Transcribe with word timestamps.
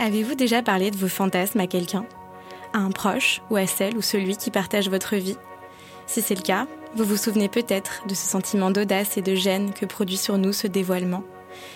Avez-vous 0.00 0.36
déjà 0.36 0.62
parlé 0.62 0.92
de 0.92 0.96
vos 0.96 1.08
fantasmes 1.08 1.58
à 1.58 1.66
quelqu'un? 1.66 2.06
À 2.72 2.78
un 2.78 2.92
proche 2.92 3.42
ou 3.50 3.56
à 3.56 3.66
celle 3.66 3.96
ou 3.96 4.02
celui 4.02 4.36
qui 4.36 4.52
partage 4.52 4.88
votre 4.88 5.16
vie? 5.16 5.36
Si 6.06 6.22
c'est 6.22 6.36
le 6.36 6.42
cas, 6.42 6.68
vous 6.94 7.04
vous 7.04 7.16
souvenez 7.16 7.48
peut-être 7.48 8.06
de 8.06 8.14
ce 8.14 8.24
sentiment 8.24 8.70
d'audace 8.70 9.16
et 9.16 9.22
de 9.22 9.34
gêne 9.34 9.72
que 9.72 9.86
produit 9.86 10.16
sur 10.16 10.38
nous 10.38 10.52
ce 10.52 10.68
dévoilement. 10.68 11.24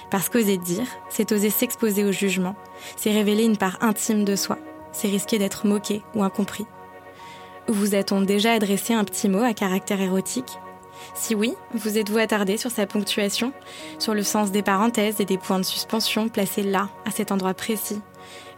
Parce 0.08 0.28
qu'oser 0.28 0.56
dire, 0.56 0.86
c'est 1.08 1.32
oser 1.32 1.50
s'exposer 1.50 2.04
au 2.04 2.12
jugement, 2.12 2.54
c'est 2.96 3.10
révéler 3.10 3.42
une 3.42 3.56
part 3.56 3.78
intime 3.80 4.24
de 4.24 4.36
soi, 4.36 4.58
c'est 4.92 5.08
risquer 5.08 5.40
d'être 5.40 5.66
moqué 5.66 6.02
ou 6.14 6.22
incompris. 6.22 6.66
Vous 7.66 7.96
a-t-on 7.96 8.20
déjà 8.20 8.52
adressé 8.52 8.94
un 8.94 9.04
petit 9.04 9.28
mot 9.28 9.42
à 9.42 9.52
caractère 9.52 10.00
érotique? 10.00 10.58
Si 11.14 11.34
oui, 11.34 11.54
vous 11.74 11.98
êtes-vous 11.98 12.18
attardé 12.18 12.56
sur 12.56 12.70
sa 12.70 12.86
ponctuation, 12.86 13.52
sur 13.98 14.14
le 14.14 14.22
sens 14.22 14.52
des 14.52 14.62
parenthèses 14.62 15.20
et 15.20 15.24
des 15.24 15.38
points 15.38 15.58
de 15.58 15.64
suspension 15.64 16.28
placés 16.28 16.62
là, 16.62 16.88
à 17.04 17.10
cet 17.10 17.32
endroit 17.32 17.54
précis? 17.54 18.00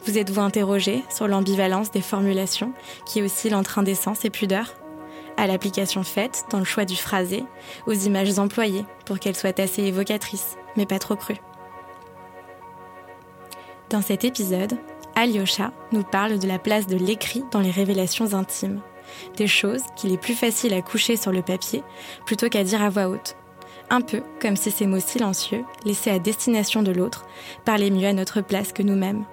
Vous 0.06 0.18
êtes-vous 0.18 0.40
interrogé 0.40 1.02
sur 1.08 1.28
l'ambivalence 1.28 1.90
des 1.90 2.02
formulations 2.02 2.72
qui 3.06 3.22
oscillent 3.22 3.54
entre 3.54 3.78
indécence 3.78 4.24
et 4.24 4.30
pudeur 4.30 4.74
à 5.36 5.46
l'application 5.46 6.02
faite 6.04 6.44
dans 6.50 6.58
le 6.58 6.64
choix 6.64 6.84
du 6.84 6.94
phrasé, 6.94 7.44
aux 7.86 7.92
images 7.92 8.38
employées 8.38 8.84
pour 9.04 9.18
qu'elles 9.18 9.34
soient 9.34 9.60
assez 9.60 9.82
évocatrices, 9.82 10.56
mais 10.76 10.86
pas 10.86 10.98
trop 10.98 11.16
crues. 11.16 11.40
Dans 13.90 14.02
cet 14.02 14.24
épisode, 14.24 14.78
Alyosha 15.16 15.72
nous 15.92 16.04
parle 16.04 16.38
de 16.38 16.46
la 16.46 16.58
place 16.58 16.86
de 16.86 16.96
l'écrit 16.96 17.44
dans 17.50 17.60
les 17.60 17.70
révélations 17.70 18.34
intimes, 18.34 18.80
des 19.36 19.46
choses 19.46 19.82
qu'il 19.96 20.12
est 20.12 20.18
plus 20.18 20.34
facile 20.34 20.74
à 20.74 20.82
coucher 20.82 21.16
sur 21.16 21.32
le 21.32 21.42
papier 21.42 21.82
plutôt 22.26 22.48
qu'à 22.48 22.62
dire 22.62 22.82
à 22.82 22.90
voix 22.90 23.08
haute. 23.08 23.36
Un 23.90 24.00
peu 24.00 24.22
comme 24.40 24.56
si 24.56 24.70
ces 24.70 24.86
mots 24.86 25.00
silencieux, 25.00 25.64
laissés 25.84 26.10
à 26.10 26.18
destination 26.18 26.82
de 26.82 26.92
l'autre, 26.92 27.26
parlaient 27.64 27.90
mieux 27.90 28.08
à 28.08 28.12
notre 28.12 28.40
place 28.40 28.72
que 28.72 28.82
nous-mêmes. 28.82 29.24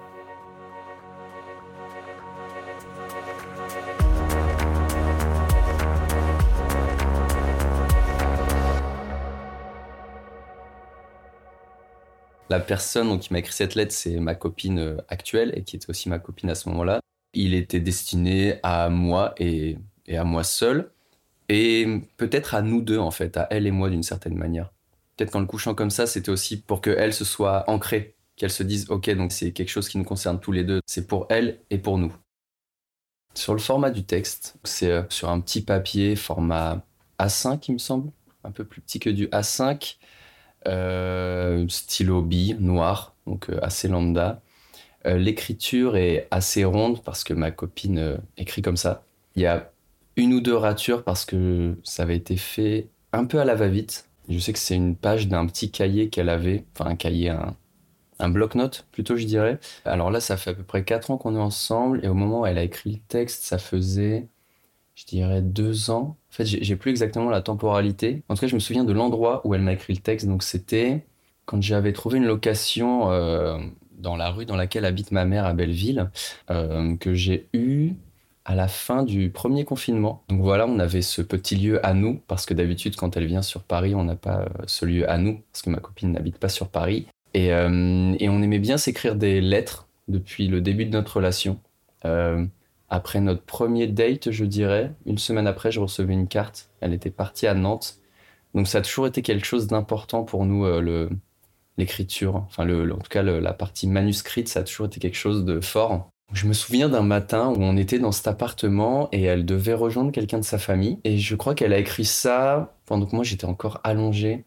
La 12.52 12.60
personne 12.60 13.18
qui 13.18 13.32
m'a 13.32 13.38
écrit 13.38 13.54
cette 13.54 13.74
lettre, 13.74 13.94
c'est 13.94 14.20
ma 14.20 14.34
copine 14.34 14.78
euh, 14.78 14.96
actuelle 15.08 15.54
et 15.56 15.62
qui 15.62 15.76
était 15.76 15.88
aussi 15.88 16.10
ma 16.10 16.18
copine 16.18 16.50
à 16.50 16.54
ce 16.54 16.68
moment-là. 16.68 17.00
Il 17.32 17.54
était 17.54 17.80
destiné 17.80 18.56
à 18.62 18.90
moi 18.90 19.34
et, 19.38 19.78
à 20.14 20.22
moi 20.24 20.44
seul, 20.44 20.90
et 21.48 22.02
peut-être 22.18 22.54
à 22.54 22.60
nous 22.60 22.82
deux 22.82 22.98
en 22.98 23.10
fait, 23.10 23.38
à 23.38 23.46
elle 23.50 23.66
et 23.66 23.70
moi 23.70 23.88
d'une 23.88 24.02
certaine 24.02 24.36
manière. 24.36 24.70
Peut-être 25.16 25.30
qu'en 25.30 25.40
le 25.40 25.46
couchant 25.46 25.74
comme 25.74 25.88
ça, 25.88 26.06
c'était 26.06 26.28
aussi 26.28 26.60
pour 26.60 26.82
qu'elle 26.82 27.14
se 27.14 27.24
soit 27.24 27.64
ancrée, 27.70 28.16
qu'elle 28.36 28.50
se 28.50 28.62
dise 28.62 28.90
ok, 28.90 29.08
donc 29.12 29.32
c'est 29.32 29.52
quelque 29.52 29.70
chose 29.70 29.88
qui 29.88 29.96
nous 29.96 30.04
concerne 30.04 30.38
tous 30.38 30.52
les 30.52 30.62
deux, 30.62 30.82
c'est 30.84 31.06
pour 31.06 31.24
elle 31.30 31.58
et 31.70 31.78
pour 31.78 31.96
nous. 31.96 32.14
Sur 33.32 33.54
le 33.54 33.60
format 33.60 33.90
du 33.90 34.04
texte, 34.04 34.56
c'est 34.62 34.90
euh, 34.90 35.04
sur 35.08 35.30
un 35.30 35.40
petit 35.40 35.62
papier 35.62 36.16
format 36.16 36.84
A5, 37.18 37.64
il 37.68 37.72
me 37.72 37.78
semble, 37.78 38.12
un 38.44 38.50
peu 38.50 38.66
plus 38.66 38.82
petit 38.82 39.00
que 39.00 39.08
du 39.08 39.28
A5. 39.28 39.96
Euh, 40.68 41.66
stylo 41.68 42.22
B 42.22 42.58
noir, 42.60 43.14
donc 43.26 43.50
euh, 43.50 43.58
assez 43.62 43.88
lambda. 43.88 44.40
Euh, 45.06 45.16
l'écriture 45.16 45.96
est 45.96 46.28
assez 46.30 46.64
ronde 46.64 47.02
parce 47.02 47.24
que 47.24 47.34
ma 47.34 47.50
copine 47.50 48.18
écrit 48.36 48.62
comme 48.62 48.76
ça. 48.76 49.04
Il 49.34 49.42
y 49.42 49.46
a 49.46 49.72
une 50.16 50.34
ou 50.34 50.40
deux 50.40 50.54
ratures 50.56 51.02
parce 51.02 51.24
que 51.24 51.76
ça 51.82 52.04
avait 52.04 52.16
été 52.16 52.36
fait 52.36 52.88
un 53.12 53.24
peu 53.24 53.40
à 53.40 53.44
la 53.44 53.54
va-vite. 53.54 54.08
Je 54.28 54.38
sais 54.38 54.52
que 54.52 54.58
c'est 54.58 54.76
une 54.76 54.94
page 54.94 55.26
d'un 55.26 55.46
petit 55.46 55.70
cahier 55.70 56.08
qu'elle 56.08 56.28
avait, 56.28 56.64
enfin 56.74 56.90
un 56.90 56.96
cahier, 56.96 57.30
un, 57.30 57.56
un 58.20 58.28
bloc-notes 58.28 58.86
plutôt, 58.92 59.16
je 59.16 59.24
dirais. 59.24 59.58
Alors 59.84 60.10
là, 60.10 60.20
ça 60.20 60.36
fait 60.36 60.50
à 60.50 60.54
peu 60.54 60.62
près 60.62 60.84
4 60.84 61.10
ans 61.10 61.18
qu'on 61.18 61.34
est 61.34 61.40
ensemble 61.40 62.04
et 62.04 62.08
au 62.08 62.14
moment 62.14 62.42
où 62.42 62.46
elle 62.46 62.58
a 62.58 62.62
écrit 62.62 62.92
le 62.92 62.98
texte, 63.08 63.44
ça 63.44 63.58
faisait 63.58 64.28
je 64.94 65.04
dirais 65.06 65.42
deux 65.42 65.90
ans. 65.90 66.16
En 66.30 66.34
fait, 66.34 66.44
j'ai 66.44 66.76
plus 66.76 66.90
exactement 66.90 67.30
la 67.30 67.42
temporalité. 67.42 68.22
En 68.28 68.34
tout 68.34 68.40
cas, 68.42 68.46
je 68.46 68.54
me 68.54 68.60
souviens 68.60 68.84
de 68.84 68.92
l'endroit 68.92 69.40
où 69.44 69.54
elle 69.54 69.62
m'a 69.62 69.72
écrit 69.72 69.94
le 69.94 70.00
texte. 70.00 70.26
Donc, 70.26 70.42
c'était 70.42 71.06
quand 71.44 71.60
j'avais 71.62 71.92
trouvé 71.92 72.18
une 72.18 72.26
location 72.26 73.10
euh, 73.10 73.58
dans 73.98 74.16
la 74.16 74.30
rue 74.30 74.46
dans 74.46 74.56
laquelle 74.56 74.84
habite 74.84 75.10
ma 75.10 75.24
mère 75.24 75.44
à 75.44 75.54
Belleville, 75.54 76.10
euh, 76.50 76.96
que 76.96 77.14
j'ai 77.14 77.48
eu 77.52 77.92
à 78.44 78.54
la 78.54 78.68
fin 78.68 79.04
du 79.04 79.30
premier 79.30 79.64
confinement. 79.64 80.24
Donc 80.28 80.40
voilà, 80.40 80.66
on 80.66 80.78
avait 80.78 81.02
ce 81.02 81.22
petit 81.22 81.56
lieu 81.56 81.84
à 81.86 81.94
nous, 81.94 82.20
parce 82.26 82.44
que 82.44 82.54
d'habitude, 82.54 82.96
quand 82.96 83.16
elle 83.16 83.26
vient 83.26 83.42
sur 83.42 83.62
Paris, 83.62 83.94
on 83.94 84.04
n'a 84.04 84.16
pas 84.16 84.40
euh, 84.40 84.48
ce 84.66 84.84
lieu 84.84 85.08
à 85.08 85.16
nous, 85.18 85.40
parce 85.52 85.62
que 85.62 85.70
ma 85.70 85.78
copine 85.78 86.12
n'habite 86.12 86.38
pas 86.38 86.48
sur 86.48 86.68
Paris. 86.68 87.06
Et, 87.34 87.54
on 87.54 88.42
aimait 88.42 88.58
bien 88.58 88.76
s'écrire 88.76 89.14
des 89.14 89.40
lettres 89.40 89.88
depuis 90.08 90.48
le 90.48 90.60
début 90.60 90.84
de 90.84 90.90
notre 90.90 91.16
relation 91.16 91.58
après 92.92 93.22
notre 93.22 93.42
premier 93.42 93.86
date, 93.86 94.30
je 94.30 94.44
dirais, 94.44 94.92
une 95.06 95.16
semaine 95.16 95.46
après, 95.46 95.72
je 95.72 95.80
recevais 95.80 96.12
une 96.12 96.28
carte. 96.28 96.68
Elle 96.82 96.92
était 96.92 97.10
partie 97.10 97.46
à 97.46 97.54
Nantes. 97.54 97.96
Donc 98.54 98.68
ça 98.68 98.78
a 98.78 98.82
toujours 98.82 99.06
été 99.06 99.22
quelque 99.22 99.46
chose 99.46 99.66
d'important 99.66 100.24
pour 100.24 100.44
nous, 100.44 100.66
euh, 100.66 101.08
l'écriture. 101.78 102.36
Enfin, 102.46 102.66
le, 102.66 102.92
en 102.92 102.98
tout 102.98 103.08
cas, 103.08 103.22
la 103.22 103.52
partie 103.54 103.88
manuscrite, 103.88 104.48
ça 104.48 104.60
a 104.60 104.62
toujours 104.64 104.86
été 104.86 105.00
quelque 105.00 105.16
chose 105.16 105.46
de 105.46 105.58
fort. 105.58 106.10
Je 106.34 106.46
me 106.46 106.52
souviens 106.52 106.90
d'un 106.90 107.02
matin 107.02 107.48
où 107.48 107.62
on 107.62 107.78
était 107.78 107.98
dans 107.98 108.12
cet 108.12 108.26
appartement 108.26 109.08
et 109.10 109.22
elle 109.22 109.46
devait 109.46 109.72
rejoindre 109.72 110.12
quelqu'un 110.12 110.38
de 110.38 110.44
sa 110.44 110.58
famille. 110.58 110.98
Et 111.04 111.16
je 111.16 111.34
crois 111.34 111.54
qu'elle 111.54 111.72
a 111.72 111.78
écrit 111.78 112.04
ça 112.04 112.76
pendant 112.84 113.06
que 113.06 113.16
moi 113.16 113.24
j'étais 113.24 113.46
encore 113.46 113.80
allongé 113.84 114.44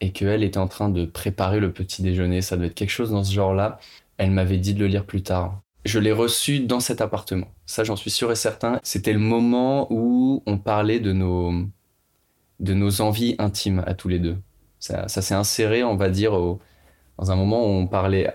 et 0.00 0.12
qu'elle 0.12 0.44
était 0.44 0.58
en 0.58 0.68
train 0.68 0.90
de 0.90 1.06
préparer 1.06 1.58
le 1.58 1.72
petit 1.72 2.02
déjeuner. 2.02 2.40
Ça 2.40 2.54
devait 2.54 2.68
être 2.68 2.74
quelque 2.74 2.90
chose 2.90 3.10
dans 3.10 3.24
ce 3.24 3.32
genre-là. 3.32 3.80
Elle 4.16 4.30
m'avait 4.30 4.58
dit 4.58 4.74
de 4.74 4.78
le 4.78 4.86
lire 4.86 5.06
plus 5.06 5.24
tard. 5.24 5.60
Je 5.84 5.98
l'ai 5.98 6.12
reçu 6.12 6.60
dans 6.60 6.80
cet 6.80 7.00
appartement. 7.00 7.48
Ça, 7.66 7.84
j'en 7.84 7.96
suis 7.96 8.10
sûr 8.10 8.30
et 8.30 8.36
certain. 8.36 8.80
C'était 8.82 9.12
le 9.14 9.18
moment 9.18 9.86
où 9.90 10.42
on 10.46 10.58
parlait 10.58 11.00
de 11.00 11.12
nos, 11.12 11.52
de 12.60 12.74
nos 12.74 13.00
envies 13.00 13.34
intimes 13.38 13.82
à 13.86 13.94
tous 13.94 14.08
les 14.08 14.18
deux. 14.18 14.36
Ça, 14.78 15.08
s'est 15.08 15.34
inséré, 15.34 15.82
on 15.84 15.96
va 15.96 16.10
dire, 16.10 16.32
dans 16.32 17.30
un 17.30 17.36
moment 17.36 17.64
où 17.64 17.70
on 17.70 17.86
parlait 17.86 18.30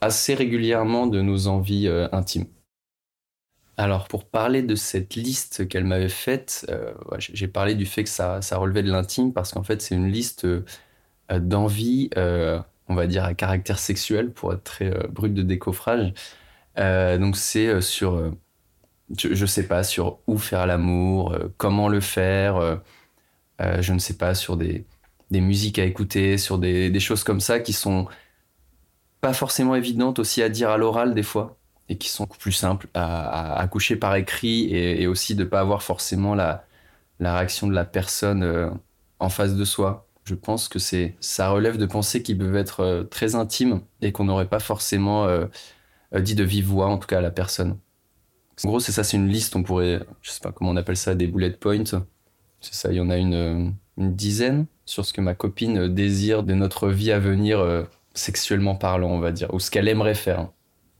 assez 0.00 0.34
régulièrement 0.34 1.06
de 1.06 1.20
nos 1.20 1.48
envies 1.48 1.88
euh, 1.88 2.08
intimes. 2.12 2.46
Alors, 3.76 4.06
pour 4.06 4.24
parler 4.24 4.62
de 4.62 4.76
cette 4.76 5.16
liste 5.16 5.66
qu'elle 5.66 5.84
m'avait 5.84 6.08
faite, 6.08 6.66
euh, 6.68 6.92
j'ai 7.18 7.48
parlé 7.48 7.74
du 7.74 7.86
fait 7.86 8.04
que 8.04 8.10
ça, 8.10 8.40
ça 8.40 8.56
relevait 8.58 8.84
de 8.84 8.90
l'intime 8.90 9.32
parce 9.32 9.52
qu'en 9.52 9.64
fait, 9.64 9.82
c'est 9.82 9.96
une 9.96 10.08
liste 10.08 10.44
euh, 10.44 10.62
d'envies, 11.32 12.10
on 12.88 12.94
va 12.94 13.06
dire, 13.06 13.24
à 13.24 13.34
caractère 13.34 13.78
sexuel, 13.78 14.30
pour 14.30 14.52
être 14.52 14.62
très 14.62 14.90
brut 15.08 15.32
de 15.34 15.42
décoffrage. 15.42 16.12
Euh, 16.78 17.18
donc 17.18 17.36
c'est 17.36 17.66
euh, 17.68 17.80
sur, 17.80 18.14
euh, 18.14 18.30
je, 19.18 19.34
je, 19.34 19.46
sais 19.46 19.66
pas, 19.66 19.84
sur 19.84 20.18
où 20.26 20.38
faire 20.38 20.66
l'amour, 20.66 21.36
comment 21.56 21.88
le 21.88 22.00
faire, 22.00 22.80
je 23.60 23.92
ne 23.92 23.98
sais 23.98 24.16
pas, 24.16 24.34
sur 24.34 24.56
des, 24.56 24.84
des 25.30 25.40
musiques 25.40 25.78
à 25.78 25.84
écouter, 25.84 26.38
sur 26.38 26.58
des, 26.58 26.90
des, 26.90 27.00
choses 27.00 27.24
comme 27.24 27.40
ça 27.40 27.60
qui 27.60 27.72
sont 27.72 28.08
pas 29.20 29.34
forcément 29.34 29.74
évidentes 29.74 30.18
aussi 30.18 30.42
à 30.42 30.48
dire 30.48 30.70
à 30.70 30.76
l'oral 30.78 31.14
des 31.14 31.22
fois 31.22 31.56
et 31.88 31.98
qui 31.98 32.08
sont 32.08 32.26
plus 32.26 32.52
simples 32.52 32.88
à, 32.94 33.54
à, 33.58 33.68
coucher 33.68 33.96
par 33.96 34.16
écrit 34.16 34.64
et, 34.64 35.02
et, 35.02 35.06
aussi 35.06 35.34
de 35.34 35.44
pas 35.44 35.60
avoir 35.60 35.82
forcément 35.82 36.34
la, 36.34 36.64
la 37.20 37.36
réaction 37.36 37.66
de 37.66 37.74
la 37.74 37.84
personne 37.84 38.72
en 39.18 39.28
face 39.28 39.54
de 39.54 39.64
soi. 39.64 40.08
Je 40.24 40.34
pense 40.34 40.68
que 40.68 40.78
c'est 40.78 41.16
ça 41.20 41.50
relève 41.50 41.76
de 41.76 41.86
pensées 41.86 42.22
qui 42.22 42.34
peuvent 42.34 42.56
être 42.56 43.06
très 43.10 43.34
intimes 43.34 43.82
et 44.00 44.12
qu'on 44.12 44.24
n'aurait 44.24 44.48
pas 44.48 44.60
forcément 44.60 45.26
dit 46.20 46.34
de 46.34 46.44
vive 46.44 46.66
voix, 46.66 46.86
en 46.86 46.98
tout 46.98 47.06
cas 47.06 47.18
à 47.18 47.22
la 47.22 47.30
personne. 47.30 47.78
En 48.64 48.68
gros, 48.68 48.80
c'est 48.80 48.92
ça, 48.92 49.02
c'est 49.02 49.16
une 49.16 49.28
liste, 49.28 49.56
on 49.56 49.62
pourrait, 49.62 50.00
je 50.22 50.30
sais 50.30 50.40
pas 50.40 50.52
comment 50.52 50.70
on 50.70 50.76
appelle 50.76 50.96
ça, 50.96 51.14
des 51.14 51.26
bullet 51.26 51.50
points. 51.50 51.84
C'est 52.60 52.74
ça, 52.74 52.92
il 52.92 52.96
y 52.96 53.00
en 53.00 53.10
a 53.10 53.16
une, 53.16 53.74
une 53.98 54.14
dizaine 54.14 54.66
sur 54.86 55.04
ce 55.04 55.12
que 55.12 55.20
ma 55.20 55.34
copine 55.34 55.88
désire 55.88 56.42
de 56.42 56.54
notre 56.54 56.88
vie 56.88 57.12
à 57.12 57.18
venir, 57.18 57.58
euh, 57.60 57.84
sexuellement 58.14 58.76
parlant, 58.76 59.10
on 59.10 59.18
va 59.18 59.32
dire, 59.32 59.52
ou 59.52 59.60
ce 59.60 59.70
qu'elle 59.70 59.88
aimerait 59.88 60.14
faire. 60.14 60.48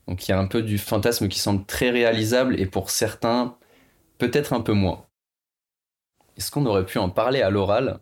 Donc 0.08 0.26
il 0.26 0.32
y 0.32 0.34
a 0.34 0.38
un 0.38 0.46
peu 0.46 0.62
du 0.62 0.78
fantasme 0.78 1.28
qui 1.28 1.38
semble 1.38 1.64
très 1.64 1.90
réalisable 1.90 2.60
et 2.60 2.66
pour 2.66 2.90
certains, 2.90 3.56
peut-être 4.18 4.52
un 4.52 4.60
peu 4.60 4.72
moins. 4.72 5.06
Est-ce 6.36 6.50
qu'on 6.50 6.66
aurait 6.66 6.84
pu 6.86 6.98
en 6.98 7.08
parler 7.08 7.40
à 7.42 7.50
l'oral? 7.50 8.00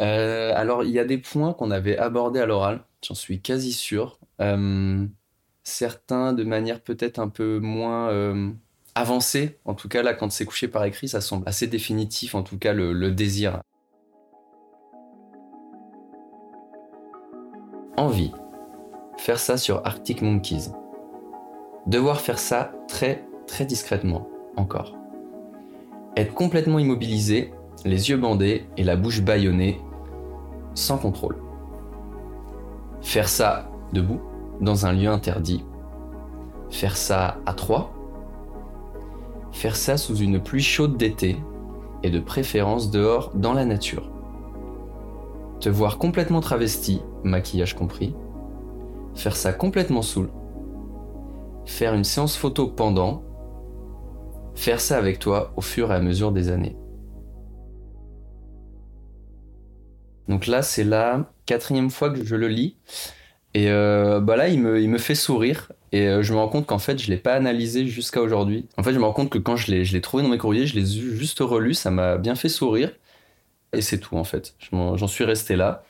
Euh, 0.00 0.52
Alors 0.54 0.84
il 0.84 0.90
y 0.90 0.98
a 0.98 1.04
des 1.04 1.18
points 1.18 1.52
qu'on 1.52 1.70
avait 1.70 1.96
abordés 1.96 2.40
à 2.40 2.46
l'oral, 2.46 2.82
j'en 3.06 3.14
suis 3.14 3.40
quasi 3.40 3.72
sûr. 3.72 4.18
Euh, 4.40 5.06
certains 5.64 6.32
de 6.32 6.44
manière 6.44 6.80
peut-être 6.80 7.18
un 7.18 7.28
peu 7.28 7.58
moins 7.58 8.08
euh, 8.08 8.50
avancée. 8.94 9.58
En 9.64 9.74
tout 9.74 9.88
cas, 9.88 10.02
là, 10.02 10.14
quand 10.14 10.30
c'est 10.30 10.44
couché 10.44 10.68
par 10.68 10.84
écrit, 10.84 11.08
ça 11.08 11.20
semble 11.20 11.48
assez 11.48 11.66
définitif, 11.66 12.34
en 12.34 12.42
tout 12.42 12.58
cas, 12.58 12.72
le, 12.72 13.10
désir. 13.10 13.60
Envie. 17.96 18.32
Faire 19.18 19.38
ça 19.38 19.56
sur 19.56 19.86
Arctic 19.86 20.22
Monkeys. 20.22 20.70
Devoir 21.86 22.20
faire 22.20 22.38
ça 22.38 22.72
très, 22.88 23.24
très 23.46 23.66
discrètement, 23.66 24.28
encore. 24.56 24.96
Être 26.16 26.34
complètement 26.34 26.78
immobilisé, 26.78 27.52
les 27.84 28.10
yeux 28.10 28.16
bandés 28.16 28.66
et 28.76 28.84
la 28.84 28.96
bouche 28.96 29.22
bâillonnée, 29.22 29.80
sans 30.74 30.98
contrôle. 30.98 31.36
Faire 33.00 33.28
ça 33.28 33.70
debout, 33.92 34.20
dans 34.62 34.86
un 34.86 34.92
lieu 34.92 35.08
interdit. 35.08 35.64
Faire 36.70 36.96
ça 36.96 37.38
à 37.44 37.52
trois. 37.52 37.92
Faire 39.50 39.76
ça 39.76 39.98
sous 39.98 40.16
une 40.16 40.40
pluie 40.42 40.62
chaude 40.62 40.96
d'été 40.96 41.36
et 42.02 42.10
de 42.10 42.20
préférence 42.20 42.90
dehors 42.90 43.32
dans 43.34 43.52
la 43.52 43.66
nature. 43.66 44.10
Te 45.60 45.68
voir 45.68 45.98
complètement 45.98 46.40
travesti, 46.40 47.02
maquillage 47.22 47.76
compris. 47.76 48.14
Faire 49.14 49.36
ça 49.36 49.52
complètement 49.52 50.02
saoul. 50.02 50.30
Faire 51.66 51.94
une 51.94 52.04
séance 52.04 52.36
photo 52.36 52.68
pendant. 52.68 53.22
Faire 54.54 54.80
ça 54.80 54.96
avec 54.96 55.18
toi 55.18 55.52
au 55.56 55.60
fur 55.60 55.92
et 55.92 55.94
à 55.94 56.00
mesure 56.00 56.32
des 56.32 56.50
années. 56.50 56.76
Donc 60.28 60.46
là, 60.46 60.62
c'est 60.62 60.84
la 60.84 61.30
quatrième 61.46 61.90
fois 61.90 62.10
que 62.10 62.24
je 62.24 62.36
le 62.36 62.48
lis. 62.48 62.76
Et 63.54 63.70
euh, 63.70 64.20
bah 64.20 64.36
là, 64.36 64.48
il 64.48 64.60
me, 64.60 64.80
il 64.80 64.88
me 64.88 64.98
fait 64.98 65.14
sourire. 65.14 65.72
Et 65.92 66.08
euh, 66.08 66.22
je 66.22 66.32
me 66.32 66.38
rends 66.38 66.48
compte 66.48 66.66
qu'en 66.66 66.78
fait, 66.78 66.98
je 66.98 67.10
l'ai 67.10 67.18
pas 67.18 67.34
analysé 67.34 67.86
jusqu'à 67.86 68.22
aujourd'hui. 68.22 68.66
En 68.78 68.82
fait, 68.82 68.94
je 68.94 68.98
me 68.98 69.04
rends 69.04 69.12
compte 69.12 69.30
que 69.30 69.38
quand 69.38 69.56
je 69.56 69.70
l'ai, 69.70 69.84
je 69.84 69.92
l'ai 69.92 70.00
trouvé 70.00 70.22
dans 70.22 70.30
mes 70.30 70.38
courriers, 70.38 70.66
je 70.66 70.74
l'ai 70.74 70.86
juste 70.86 71.38
relu, 71.40 71.74
ça 71.74 71.90
m'a 71.90 72.16
bien 72.16 72.34
fait 72.34 72.48
sourire. 72.48 72.90
Et 73.74 73.82
c'est 73.82 73.98
tout, 73.98 74.16
en 74.16 74.24
fait. 74.24 74.54
J'en 74.70 75.06
suis 75.06 75.24
resté 75.24 75.56
là. 75.56 75.84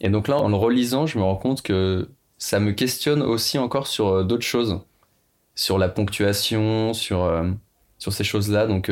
Et 0.00 0.08
donc 0.08 0.28
là, 0.28 0.38
en 0.38 0.48
le 0.48 0.56
relisant, 0.56 1.06
je 1.06 1.18
me 1.18 1.24
rends 1.24 1.36
compte 1.36 1.62
que 1.62 2.08
ça 2.38 2.60
me 2.60 2.72
questionne 2.72 3.22
aussi 3.22 3.58
encore 3.58 3.86
sur 3.86 4.08
euh, 4.08 4.24
d'autres 4.24 4.46
choses. 4.46 4.80
Sur 5.56 5.78
la 5.78 5.88
ponctuation, 5.88 6.94
sur, 6.94 7.30
sur 7.98 8.12
ces 8.12 8.24
choses-là. 8.24 8.66
Donc 8.66 8.90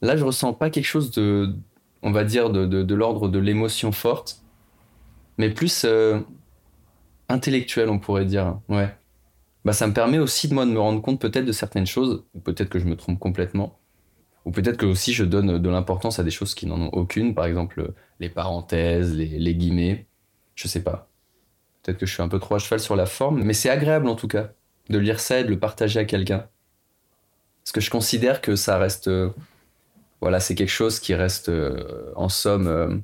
là, 0.00 0.16
je 0.16 0.24
ressens 0.24 0.54
pas 0.54 0.70
quelque 0.70 0.86
chose 0.86 1.10
de, 1.10 1.54
on 2.02 2.12
va 2.12 2.24
dire, 2.24 2.48
de, 2.48 2.64
de, 2.64 2.94
l'ordre 2.94 3.28
de 3.28 3.38
l'émotion 3.38 3.92
forte, 3.92 4.40
mais 5.36 5.50
plus 5.50 5.84
intellectuel, 7.32 7.88
on 7.88 7.98
pourrait 7.98 8.24
dire. 8.24 8.58
Ouais. 8.68 8.94
Bah, 9.64 9.72
ça 9.72 9.86
me 9.86 9.92
permet 9.92 10.18
aussi 10.18 10.48
de 10.48 10.54
moi 10.54 10.66
de 10.66 10.70
me 10.70 10.80
rendre 10.80 11.00
compte 11.00 11.20
peut-être 11.20 11.44
de 11.44 11.52
certaines 11.52 11.86
choses, 11.86 12.24
peut-être 12.44 12.68
que 12.68 12.78
je 12.78 12.84
me 12.84 12.96
trompe 12.96 13.18
complètement, 13.18 13.78
ou 14.44 14.50
peut-être 14.50 14.76
que 14.76 14.86
aussi 14.86 15.12
je 15.12 15.24
donne 15.24 15.58
de 15.58 15.68
l'importance 15.68 16.18
à 16.18 16.24
des 16.24 16.30
choses 16.30 16.54
qui 16.54 16.66
n'en 16.66 16.80
ont 16.80 16.90
aucune, 16.90 17.34
par 17.34 17.46
exemple 17.46 17.92
les 18.18 18.28
parenthèses, 18.28 19.14
les, 19.16 19.54
guillemets, 19.54 20.06
je 20.54 20.68
sais 20.68 20.82
pas. 20.82 21.08
Peut-être 21.82 21.98
que 21.98 22.06
je 22.06 22.14
suis 22.14 22.22
un 22.22 22.28
peu 22.28 22.38
trop 22.38 22.56
à 22.56 22.58
cheval 22.58 22.80
sur 22.80 22.96
la 22.96 23.06
forme, 23.06 23.42
mais 23.42 23.52
c'est 23.52 23.70
agréable 23.70 24.08
en 24.08 24.16
tout 24.16 24.28
cas 24.28 24.50
de 24.88 24.98
lire 24.98 25.20
ça 25.20 25.40
et 25.40 25.44
de 25.44 25.48
le 25.48 25.58
partager 25.58 26.00
à 26.00 26.04
quelqu'un. 26.04 26.48
Parce 27.62 27.72
que 27.72 27.80
je 27.80 27.90
considère 27.90 28.40
que 28.40 28.56
ça 28.56 28.78
reste 28.78 29.08
euh, 29.08 29.30
voilà, 30.20 30.40
c'est 30.40 30.54
quelque 30.54 30.68
chose 30.68 31.00
qui 31.00 31.14
reste 31.14 31.48
euh, 31.48 32.12
en 32.16 32.28
somme 32.28 32.66
euh, 32.66 32.96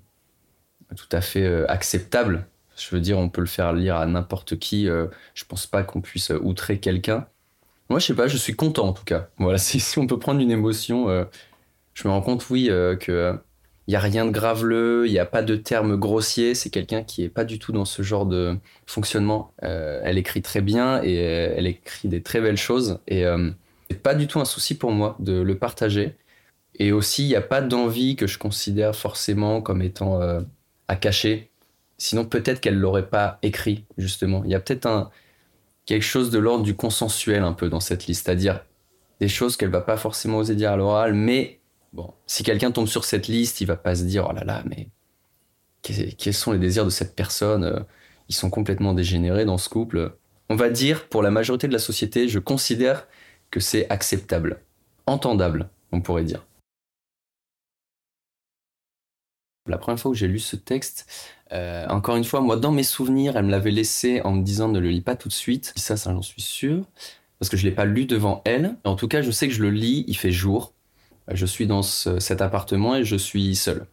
tout 0.96 1.08
à 1.12 1.20
fait 1.20 1.46
acceptable. 1.68 2.46
Je 2.78 2.94
veux 2.94 3.00
dire, 3.00 3.18
on 3.18 3.28
peut 3.28 3.40
le 3.40 3.46
faire 3.46 3.72
lire 3.72 3.96
à 3.96 4.06
n'importe 4.06 4.58
qui. 4.58 4.86
je 4.86 5.44
pense 5.46 5.66
pas 5.66 5.82
qu'on 5.82 6.00
puisse 6.00 6.30
outrer 6.30 6.78
quelqu'un. 6.78 7.26
Moi, 7.90 7.98
je 7.98 8.06
sais 8.06 8.14
pas, 8.14 8.28
je 8.28 8.36
suis 8.36 8.54
content 8.54 8.88
en 8.88 8.92
tout 8.92 9.04
cas. 9.04 9.28
Voilà, 9.38 9.58
si, 9.58 9.98
on 9.98 10.06
peut 10.06 10.18
prendre 10.18 10.40
une 10.40 10.50
émotion, 10.50 11.08
je 11.94 12.08
me 12.08 12.12
rends 12.12 12.22
compte, 12.22 12.48
oui, 12.50 12.66
que 13.00 13.38
il 13.88 13.92
y 13.92 13.96
a 13.96 14.00
rien 14.00 14.26
de 14.26 14.30
graveleux, 14.30 15.06
il 15.06 15.12
n'y 15.12 15.18
a 15.18 15.24
pas 15.24 15.42
de 15.42 15.56
termes 15.56 15.96
grossiers. 15.96 16.54
C'est 16.54 16.68
quelqu'un 16.70 17.02
qui 17.02 17.24
est 17.24 17.30
pas 17.30 17.44
du 17.44 17.58
tout 17.58 17.72
dans 17.72 17.86
ce 17.86 18.02
genre 18.02 18.26
de 18.26 18.56
fonctionnement. 18.86 19.52
elle 19.62 20.18
écrit 20.18 20.42
très 20.42 20.60
bien 20.60 21.02
et 21.02 21.14
elle 21.16 21.66
écrit 21.66 22.08
des 22.08 22.22
très 22.22 22.40
belles 22.40 22.58
choses 22.58 23.00
et 23.08 23.24
c'est 23.90 24.02
pas 24.02 24.14
du 24.14 24.26
tout 24.26 24.40
un 24.40 24.44
souci 24.44 24.76
pour 24.76 24.92
moi 24.92 25.16
de 25.18 25.40
le 25.40 25.58
partager. 25.58 26.16
Et 26.74 26.92
aussi, 26.92 27.24
il 27.24 27.28
n'y 27.28 27.36
a 27.36 27.40
pas 27.40 27.60
d'envie 27.60 28.16
que 28.16 28.26
je 28.26 28.38
considère 28.38 28.94
forcément 28.94 29.62
comme 29.62 29.82
étant 29.82 30.20
euh, 30.20 30.40
à 30.88 30.96
cacher. 30.96 31.47
Sinon, 31.98 32.24
peut-être 32.24 32.60
qu'elle 32.60 32.78
l'aurait 32.78 33.08
pas 33.08 33.38
écrit, 33.42 33.84
justement. 33.98 34.42
Il 34.44 34.50
y 34.50 34.54
a 34.54 34.60
peut-être 34.60 35.10
quelque 35.84 36.04
chose 36.04 36.30
de 36.30 36.38
l'ordre 36.38 36.64
du 36.64 36.76
consensuel 36.76 37.42
un 37.42 37.52
peu 37.52 37.68
dans 37.68 37.80
cette 37.80 38.06
liste, 38.06 38.26
c'est-à-dire 38.26 38.64
des 39.20 39.28
choses 39.28 39.56
qu'elle 39.56 39.70
va 39.70 39.80
pas 39.80 39.96
forcément 39.96 40.38
oser 40.38 40.54
dire 40.54 40.70
à 40.72 40.76
l'oral, 40.76 41.12
mais 41.12 41.60
bon, 41.92 42.12
si 42.26 42.44
quelqu'un 42.44 42.70
tombe 42.70 42.86
sur 42.86 43.04
cette 43.04 43.26
liste, 43.26 43.60
il 43.60 43.66
va 43.66 43.76
pas 43.76 43.96
se 43.96 44.04
dire, 44.04 44.28
oh 44.30 44.32
là 44.32 44.44
là, 44.44 44.62
mais 44.66 44.88
quels 45.82 46.34
sont 46.34 46.52
les 46.52 46.58
désirs 46.58 46.84
de 46.84 46.90
cette 46.90 47.16
personne 47.16 47.64
euh, 47.64 47.80
Ils 48.28 48.34
sont 48.34 48.50
complètement 48.50 48.94
dégénérés 48.94 49.44
dans 49.44 49.58
ce 49.58 49.68
couple. 49.68 50.12
On 50.48 50.56
va 50.56 50.70
dire, 50.70 51.08
pour 51.08 51.22
la 51.22 51.30
majorité 51.30 51.68
de 51.68 51.72
la 51.72 51.78
société, 51.78 52.28
je 52.28 52.38
considère 52.38 53.06
que 53.50 53.60
c'est 53.60 53.88
acceptable, 53.90 54.60
entendable, 55.06 55.68
on 55.92 56.00
pourrait 56.00 56.24
dire. 56.24 56.44
La 59.68 59.78
première 59.78 60.00
fois 60.00 60.10
où 60.10 60.14
j'ai 60.14 60.28
lu 60.28 60.38
ce 60.38 60.56
texte, 60.56 61.06
euh, 61.52 61.86
encore 61.88 62.16
une 62.16 62.24
fois, 62.24 62.40
moi, 62.40 62.56
dans 62.56 62.72
mes 62.72 62.82
souvenirs, 62.82 63.36
elle 63.36 63.46
me 63.46 63.50
l'avait 63.50 63.70
laissé 63.70 64.20
en 64.22 64.32
me 64.32 64.42
disant 64.42 64.68
ne 64.68 64.78
le 64.78 64.90
lis 64.90 65.00
pas 65.00 65.16
tout 65.16 65.28
de 65.28 65.34
suite. 65.34 65.72
Ça, 65.76 65.96
ça 65.96 66.12
j'en 66.12 66.22
suis 66.22 66.42
sûr. 66.42 66.84
Parce 67.38 67.48
que 67.48 67.56
je 67.56 67.64
ne 67.64 67.70
l'ai 67.70 67.74
pas 67.74 67.84
lu 67.84 68.04
devant 68.04 68.42
elle. 68.44 68.76
En 68.84 68.96
tout 68.96 69.08
cas, 69.08 69.22
je 69.22 69.30
sais 69.30 69.48
que 69.48 69.54
je 69.54 69.62
le 69.62 69.70
lis, 69.70 70.04
il 70.08 70.16
fait 70.16 70.32
jour. 70.32 70.72
Je 71.30 71.46
suis 71.46 71.66
dans 71.66 71.82
cet 71.82 72.40
appartement 72.40 72.96
et 72.96 73.04
je 73.04 73.16
suis 73.16 73.54
seul. 73.54 73.86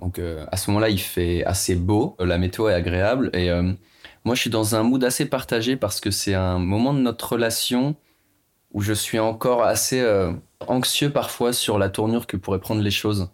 Donc 0.00 0.18
euh, 0.18 0.46
à 0.52 0.56
ce 0.56 0.70
moment-là, 0.70 0.88
il 0.88 1.00
fait 1.00 1.44
assez 1.44 1.74
beau, 1.74 2.16
la 2.18 2.38
météo 2.38 2.68
est 2.68 2.74
agréable 2.74 3.30
et 3.32 3.50
euh, 3.50 3.72
moi 4.24 4.34
je 4.34 4.42
suis 4.42 4.50
dans 4.50 4.76
un 4.76 4.82
mood 4.82 5.02
assez 5.02 5.26
partagé 5.26 5.76
parce 5.76 6.00
que 6.00 6.10
c'est 6.10 6.34
un 6.34 6.58
moment 6.58 6.94
de 6.94 7.00
notre 7.00 7.32
relation 7.32 7.96
où 8.72 8.82
je 8.82 8.92
suis 8.92 9.18
encore 9.18 9.64
assez 9.64 10.04
anxieux 10.68 11.10
parfois 11.10 11.52
sur 11.52 11.78
la 11.78 11.88
tournure 11.88 12.26
que 12.26 12.36
pourraient 12.36 12.60
prendre 12.60 12.82
les 12.82 12.90
choses 12.90 13.30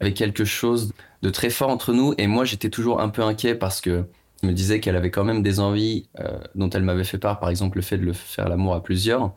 avec 0.00 0.14
quelque 0.14 0.44
chose 0.44 0.92
de 1.22 1.30
très 1.30 1.50
fort 1.50 1.70
entre 1.70 1.92
nous. 1.92 2.14
Et 2.18 2.26
moi, 2.26 2.44
j'étais 2.44 2.70
toujours 2.70 3.00
un 3.00 3.08
peu 3.08 3.22
inquiet 3.22 3.54
parce 3.54 3.80
que 3.80 4.04
je 4.42 4.46
me 4.46 4.52
disais 4.52 4.80
qu'elle 4.80 4.96
avait 4.96 5.10
quand 5.10 5.24
même 5.24 5.42
des 5.42 5.60
envies 5.60 6.08
euh, 6.20 6.38
dont 6.54 6.70
elle 6.70 6.82
m'avait 6.82 7.04
fait 7.04 7.18
part, 7.18 7.40
par 7.40 7.50
exemple 7.50 7.78
le 7.78 7.82
fait 7.82 7.98
de 7.98 8.04
le 8.04 8.12
faire 8.12 8.48
l'amour 8.48 8.74
à 8.74 8.82
plusieurs. 8.82 9.32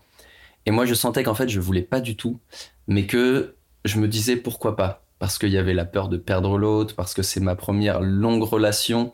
Et 0.65 0.71
moi, 0.71 0.85
je 0.85 0.93
sentais 0.93 1.23
qu'en 1.23 1.33
fait, 1.33 1.49
je 1.49 1.59
voulais 1.59 1.81
pas 1.81 2.01
du 2.01 2.15
tout, 2.15 2.39
mais 2.87 3.07
que 3.07 3.55
je 3.83 3.99
me 3.99 4.07
disais 4.07 4.35
pourquoi 4.35 4.75
pas, 4.75 5.03
parce 5.17 5.39
qu'il 5.39 5.49
y 5.49 5.57
avait 5.57 5.73
la 5.73 5.85
peur 5.85 6.07
de 6.07 6.17
perdre 6.17 6.57
l'autre, 6.57 6.95
parce 6.95 7.15
que 7.15 7.23
c'est 7.23 7.39
ma 7.39 7.55
première 7.55 7.99
longue 8.01 8.43
relation. 8.43 9.13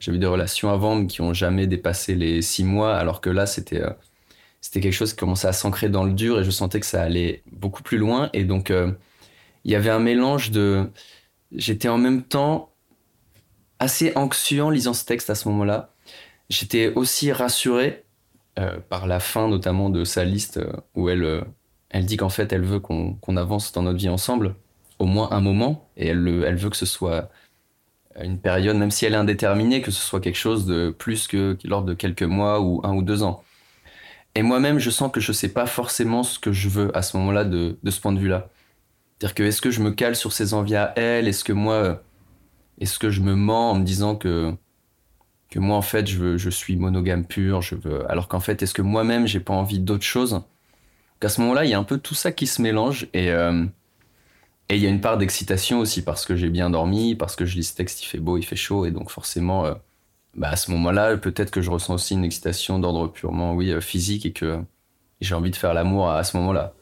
J'ai 0.00 0.12
eu 0.12 0.18
des 0.18 0.26
relations 0.26 0.70
avant 0.70 0.94
mais 0.96 1.06
qui 1.06 1.20
ont 1.20 1.34
jamais 1.34 1.66
dépassé 1.66 2.14
les 2.14 2.40
six 2.40 2.64
mois, 2.64 2.96
alors 2.96 3.20
que 3.20 3.28
là, 3.28 3.44
c'était 3.46 3.82
euh, 3.82 3.90
c'était 4.60 4.80
quelque 4.80 4.92
chose 4.94 5.12
qui 5.12 5.18
commençait 5.18 5.48
à 5.48 5.52
s'ancrer 5.52 5.88
dans 5.88 6.04
le 6.04 6.12
dur 6.12 6.40
et 6.40 6.44
je 6.44 6.50
sentais 6.50 6.80
que 6.80 6.86
ça 6.86 7.02
allait 7.02 7.42
beaucoup 7.52 7.82
plus 7.82 7.98
loin. 7.98 8.30
Et 8.32 8.44
donc, 8.44 8.70
euh, 8.70 8.92
il 9.68 9.72
y 9.72 9.74
avait 9.74 9.90
un 9.90 9.98
mélange 9.98 10.50
de. 10.50 10.90
J'étais 11.52 11.88
en 11.88 11.98
même 11.98 12.22
temps 12.22 12.72
assez 13.78 14.12
anxieux 14.16 14.64
en 14.64 14.70
lisant 14.70 14.94
ce 14.94 15.04
texte 15.04 15.28
à 15.28 15.34
ce 15.34 15.46
moment-là. 15.50 15.92
J'étais 16.48 16.90
aussi 16.94 17.32
rassuré 17.32 18.06
euh, 18.58 18.78
par 18.88 19.06
la 19.06 19.20
fin, 19.20 19.46
notamment 19.46 19.90
de 19.90 20.04
sa 20.04 20.24
liste 20.24 20.56
euh, 20.56 20.72
où 20.94 21.10
elle, 21.10 21.22
euh, 21.22 21.42
elle 21.90 22.06
dit 22.06 22.16
qu'en 22.16 22.30
fait, 22.30 22.50
elle 22.50 22.64
veut 22.64 22.80
qu'on 22.80 23.36
avance 23.36 23.70
dans 23.72 23.82
notre 23.82 23.98
vie 23.98 24.08
ensemble, 24.08 24.54
au 24.98 25.04
moins 25.04 25.28
un 25.32 25.42
moment, 25.42 25.90
et 25.98 26.08
elle, 26.08 26.26
elle 26.46 26.56
veut 26.56 26.70
que 26.70 26.76
ce 26.76 26.86
soit 26.86 27.28
une 28.18 28.38
période, 28.38 28.76
même 28.78 28.90
si 28.90 29.04
elle 29.04 29.12
est 29.12 29.16
indéterminée, 29.16 29.82
que 29.82 29.90
ce 29.90 30.00
soit 30.00 30.20
quelque 30.20 30.38
chose 30.38 30.64
de 30.64 30.94
plus 30.96 31.28
que 31.28 31.58
l'ordre 31.64 31.88
de 31.88 31.94
quelques 31.94 32.22
mois 32.22 32.62
ou 32.62 32.80
un 32.84 32.94
ou 32.94 33.02
deux 33.02 33.22
ans. 33.22 33.44
Et 34.34 34.40
moi-même, 34.40 34.78
je 34.78 34.88
sens 34.88 35.12
que 35.12 35.20
je 35.20 35.30
ne 35.30 35.36
sais 35.36 35.52
pas 35.52 35.66
forcément 35.66 36.22
ce 36.22 36.38
que 36.38 36.52
je 36.52 36.70
veux 36.70 36.96
à 36.96 37.02
ce 37.02 37.18
moment-là 37.18 37.44
de, 37.44 37.78
de 37.82 37.90
ce 37.90 38.00
point 38.00 38.12
de 38.12 38.18
vue-là. 38.18 38.48
C'est-à-dire 39.18 39.34
que 39.34 39.42
est-ce 39.44 39.60
que 39.60 39.70
je 39.70 39.80
me 39.82 39.90
cale 39.90 40.16
sur 40.16 40.32
ses 40.32 40.54
envies 40.54 40.76
à 40.76 40.92
elle? 40.96 41.28
Est-ce 41.28 41.44
que 41.44 41.52
moi, 41.52 41.74
euh, 41.74 41.94
est-ce 42.80 42.98
que 42.98 43.10
je 43.10 43.20
me 43.20 43.34
mens 43.34 43.72
en 43.72 43.74
me 43.76 43.84
disant 43.84 44.16
que 44.16 44.54
que 45.50 45.58
moi 45.58 45.76
en 45.76 45.82
fait 45.82 46.06
je 46.06 46.50
suis 46.50 46.76
monogame 46.76 47.24
pur, 47.26 47.62
je 47.62 47.74
veux, 47.74 48.10
alors 48.10 48.28
qu'en 48.28 48.40
fait 48.40 48.62
est-ce 48.62 48.74
que 48.74 48.82
moi-même 48.82 49.26
j'ai 49.26 49.40
pas 49.40 49.54
envie 49.54 49.78
d'autre 49.78 50.04
chose? 50.04 50.42
Qu'à 51.20 51.28
ce 51.28 51.40
moment-là, 51.40 51.64
il 51.64 51.70
y 51.70 51.74
a 51.74 51.78
un 51.78 51.84
peu 51.84 51.98
tout 51.98 52.14
ça 52.14 52.32
qui 52.32 52.46
se 52.46 52.62
mélange 52.62 53.08
et 53.14 53.30
euh, 53.32 53.64
il 54.70 54.76
y 54.78 54.86
a 54.86 54.90
une 54.90 55.00
part 55.00 55.18
d'excitation 55.18 55.80
aussi 55.80 56.02
parce 56.02 56.26
que 56.26 56.36
j'ai 56.36 56.50
bien 56.50 56.70
dormi, 56.70 57.14
parce 57.14 57.36
que 57.36 57.44
je 57.46 57.56
lis 57.56 57.64
ce 57.64 57.74
texte, 57.76 58.02
il 58.02 58.06
fait 58.06 58.18
beau, 58.18 58.36
il 58.38 58.44
fait 58.44 58.56
chaud 58.56 58.84
et 58.86 58.90
donc 58.90 59.10
forcément, 59.10 59.64
euh, 59.66 59.74
bah 60.36 60.50
à 60.50 60.56
ce 60.56 60.70
moment-là, 60.72 61.16
peut-être 61.16 61.50
que 61.50 61.62
je 61.62 61.70
ressens 61.70 61.94
aussi 61.94 62.14
une 62.14 62.24
excitation 62.24 62.78
d'ordre 62.78 63.08
purement 63.08 63.54
oui 63.54 63.72
physique 63.82 64.26
et 64.26 64.32
que 64.32 64.60
j'ai 65.20 65.34
envie 65.34 65.50
de 65.50 65.56
faire 65.56 65.74
l'amour 65.74 66.10
à 66.10 66.24
ce 66.24 66.36
moment-là. 66.38 66.74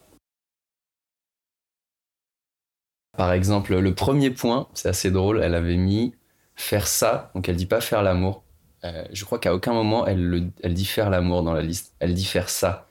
Par 3.17 3.33
exemple, 3.33 3.75
le 3.77 3.95
premier 3.95 4.31
point, 4.31 4.69
c'est 4.75 4.89
assez 4.89 5.11
drôle, 5.11 5.41
elle 5.43 5.55
avait 5.55 5.77
mis 5.77 6.15
faire 6.55 6.87
ça, 6.87 7.31
donc 7.35 7.49
elle 7.49 7.57
dit 7.57 7.67
pas 7.67 7.81
faire 7.81 8.03
l'amour. 8.03 8.43
Euh, 8.85 9.05
je 9.13 9.25
crois 9.25 9.39
qu'à 9.39 9.55
aucun 9.55 9.73
moment 9.73 10.07
elle, 10.07 10.51
dit 10.65 10.85
faire 10.85 11.11
l'amour 11.11 11.43
dans 11.43 11.55
la 11.55 11.63
liste, 11.63 11.95
elle 11.99 12.15
dit 12.15 12.25
faire 12.25 12.49
ça. 12.49 12.89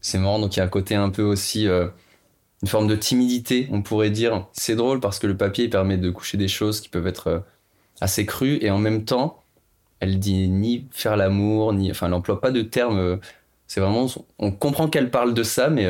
C'est 0.00 0.18
marrant, 0.18 0.38
donc 0.38 0.56
il 0.56 0.60
y 0.60 0.62
a 0.62 0.64
un 0.64 0.68
côté 0.68 0.94
un 0.94 1.10
peu 1.10 1.22
aussi, 1.22 1.68
euh, 1.68 1.88
une 2.62 2.68
forme 2.68 2.88
de 2.88 2.96
timidité, 2.96 3.68
on 3.70 3.82
pourrait 3.82 4.10
dire. 4.10 4.46
C'est 4.52 4.76
drôle 4.76 5.00
parce 5.00 5.18
que 5.18 5.26
le 5.26 5.36
papier 5.36 5.68
permet 5.68 5.98
de 5.98 6.10
coucher 6.10 6.38
des 6.38 6.48
choses 6.48 6.80
qui 6.80 6.88
peuvent 6.88 7.06
être 7.06 7.28
euh, 7.28 7.40
assez 8.00 8.26
crues 8.26 8.58
et 8.62 8.70
en 8.70 8.78
même 8.78 9.04
temps, 9.04 9.42
elle 10.00 10.18
dit 10.18 10.48
ni 10.48 10.88
faire 10.90 11.16
l'amour, 11.16 11.72
ni. 11.72 11.90
Enfin, 11.90 12.06
elle 12.06 12.12
n'emploie 12.12 12.40
pas 12.40 12.50
de 12.50 12.62
termes. 12.62 13.18
c'est 13.66 13.80
vraiment. 13.80 14.06
On 14.38 14.52
comprend 14.52 14.88
qu'elle 14.88 15.10
parle 15.10 15.34
de 15.34 15.42
ça, 15.42 15.70
mais 15.70 15.86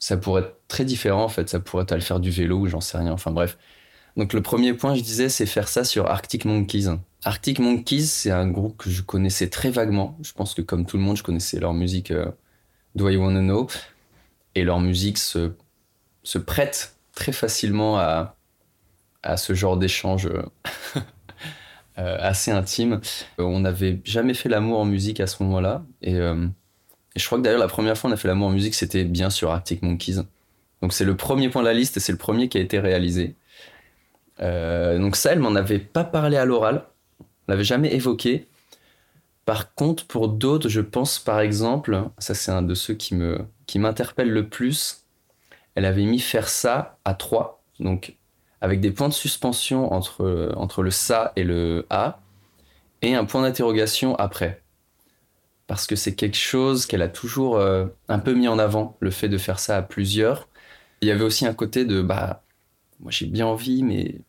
ça 0.00 0.16
pourrait 0.16 0.42
être 0.42 0.56
très 0.66 0.84
différent 0.84 1.22
en 1.22 1.28
fait. 1.28 1.48
Ça 1.48 1.60
pourrait 1.60 1.84
être 1.84 1.92
à 1.92 1.96
le 1.96 2.00
faire 2.00 2.18
du 2.18 2.30
vélo 2.30 2.58
ou 2.58 2.66
j'en 2.66 2.80
sais 2.80 2.98
rien. 2.98 3.12
Enfin 3.12 3.30
bref. 3.30 3.56
Donc 4.16 4.32
le 4.32 4.42
premier 4.42 4.72
point, 4.74 4.96
je 4.96 5.02
disais, 5.02 5.28
c'est 5.28 5.46
faire 5.46 5.68
ça 5.68 5.84
sur 5.84 6.06
Arctic 6.06 6.44
Monkeys. 6.44 6.86
Arctic 7.24 7.60
Monkeys, 7.60 8.06
c'est 8.06 8.30
un 8.30 8.48
groupe 8.48 8.76
que 8.78 8.90
je 8.90 9.02
connaissais 9.02 9.48
très 9.48 9.70
vaguement. 9.70 10.18
Je 10.22 10.32
pense 10.32 10.54
que 10.54 10.62
comme 10.62 10.86
tout 10.86 10.96
le 10.96 11.02
monde, 11.02 11.16
je 11.16 11.22
connaissais 11.22 11.60
leur 11.60 11.74
musique 11.74 12.10
euh, 12.10 12.26
Do 12.96 13.08
I 13.08 13.16
Wanna 13.16 13.40
Know? 13.40 13.68
Et 14.56 14.64
leur 14.64 14.80
musique 14.80 15.18
se, 15.18 15.52
se 16.24 16.38
prête 16.38 16.96
très 17.14 17.32
facilement 17.32 17.98
à, 17.98 18.36
à 19.22 19.36
ce 19.36 19.52
genre 19.52 19.76
d'échange 19.76 20.26
euh, 20.26 20.42
euh, 21.98 22.16
assez 22.20 22.50
intime. 22.50 23.00
on 23.38 23.60
n'avait 23.60 24.00
jamais 24.04 24.34
fait 24.34 24.48
l'amour 24.48 24.80
en 24.80 24.86
musique 24.86 25.20
à 25.20 25.26
ce 25.26 25.42
moment-là. 25.42 25.84
Et, 26.02 26.18
et, 27.16 27.18
je 27.18 27.26
crois 27.26 27.38
que 27.38 27.42
d'ailleurs, 27.42 27.60
la 27.60 27.68
première 27.68 27.96
fois 27.96 28.10
on 28.10 28.12
a 28.12 28.16
fait 28.16 28.28
l'amour 28.28 28.48
en 28.48 28.52
musique, 28.52 28.74
c'était 28.74 29.04
bien 29.04 29.30
sur 29.30 29.50
Arctic 29.50 29.82
Monkeys. 29.82 30.22
Donc 30.82 30.92
c'est 30.92 31.04
le 31.04 31.16
premier 31.16 31.48
point 31.48 31.62
de 31.62 31.66
la 31.66 31.74
liste 31.74 31.96
et 31.96 32.00
c'est 32.00 32.12
le 32.12 32.18
premier 32.18 32.48
qui 32.48 32.58
a 32.58 32.60
été 32.60 32.78
réalisé. 32.78 33.34
Euh, 34.40 34.98
donc 34.98 35.16
ça, 35.16 35.32
elle 35.32 35.40
m'en 35.40 35.54
avait 35.54 35.78
pas 35.78 36.04
parlé 36.04 36.36
à 36.36 36.44
l'oral, 36.44 36.86
on 37.20 37.24
l'avait 37.52 37.64
jamais 37.64 37.94
évoqué. 37.94 38.46
Par 39.44 39.74
contre, 39.74 40.06
pour 40.06 40.28
d'autres, 40.28 40.68
je 40.68 40.80
pense 40.80 41.18
par 41.18 41.40
exemple, 41.40 42.04
ça 42.18 42.34
c'est 42.34 42.52
un 42.52 42.62
de 42.62 42.74
ceux 42.74 42.94
qui 42.94 43.14
me 43.14 43.38
qui 43.66 43.78
m'interpelle 43.78 44.30
le 44.30 44.48
plus. 44.48 45.04
Elle 45.74 45.84
avait 45.84 46.04
mis 46.04 46.18
faire 46.18 46.48
ça 46.48 46.98
à 47.04 47.14
3, 47.14 47.62
donc 47.78 48.16
avec 48.60 48.80
des 48.80 48.90
points 48.90 49.08
de 49.08 49.14
suspension 49.14 49.92
entre, 49.92 50.52
entre 50.56 50.82
le 50.82 50.90
ça 50.90 51.32
et 51.36 51.44
le 51.44 51.86
a, 51.90 52.20
et 53.02 53.14
un 53.14 53.24
point 53.24 53.42
d'interrogation 53.42 54.14
après. 54.16 54.62
Parce 55.70 55.86
que 55.86 55.94
c'est 55.94 56.16
quelque 56.16 56.36
chose 56.36 56.84
qu'elle 56.84 57.00
a 57.00 57.08
toujours 57.08 57.56
euh, 57.56 57.86
un 58.08 58.18
peu 58.18 58.34
mis 58.34 58.48
en 58.48 58.58
avant, 58.58 58.96
le 58.98 59.12
fait 59.12 59.28
de 59.28 59.38
faire 59.38 59.60
ça 59.60 59.76
à 59.76 59.82
plusieurs. 59.82 60.48
Il 61.00 61.06
y 61.06 61.12
avait 61.12 61.22
aussi 61.22 61.46
un 61.46 61.54
côté 61.54 61.84
de 61.84 62.02
bah 62.02 62.42
moi 62.98 63.12
j'ai 63.12 63.26
bien 63.26 63.46
envie, 63.46 63.84
mais 63.84 64.20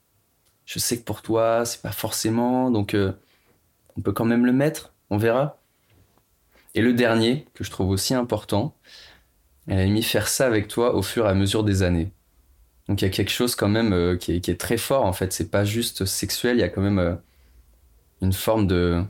je 0.65 0.77
sais 0.77 0.99
que 0.99 1.03
pour 1.03 1.23
toi, 1.23 1.65
c'est 1.65 1.81
pas 1.81 1.91
forcément, 1.91 2.69
donc 2.69 2.93
euh, 2.93 3.13
on 3.97 4.01
peut 4.01 4.11
quand 4.11 4.23
même 4.23 4.45
le 4.45 4.51
mettre, 4.53 4.93
on 5.09 5.17
verra. 5.17 5.57
Et 6.75 6.81
le 6.83 6.93
dernier, 6.93 7.47
que 7.55 7.63
je 7.63 7.71
trouve 7.71 7.89
aussi 7.89 8.13
important, 8.13 8.75
elle 9.67 9.79
a 9.79 9.87
mis 9.87 10.03
faire 10.03 10.27
ça 10.27 10.45
avec 10.45 10.67
toi 10.67 10.93
au 10.93 11.01
fur 11.01 11.25
et 11.25 11.29
à 11.29 11.33
mesure 11.33 11.63
des 11.63 11.81
années. 11.81 12.11
Donc 12.87 13.01
il 13.01 13.05
y 13.05 13.07
a 13.07 13.11
quelque 13.11 13.31
chose 13.31 13.55
quand 13.55 13.67
même 13.67 13.93
euh, 13.93 14.15
qui, 14.15 14.33
est, 14.33 14.59
très 14.59 14.77
fort 14.77 15.05
en 15.05 15.13
fait, 15.13 15.33
c'est 15.33 15.49
pas 15.49 15.65
juste 15.65 16.05
sexuel, 16.05 16.57
il 16.57 16.59
y 16.59 16.63
a 16.63 16.69
quand 16.69 16.81
même 16.81 17.19
une 18.21 18.33
forme 18.33 18.67
de, 18.67 19.03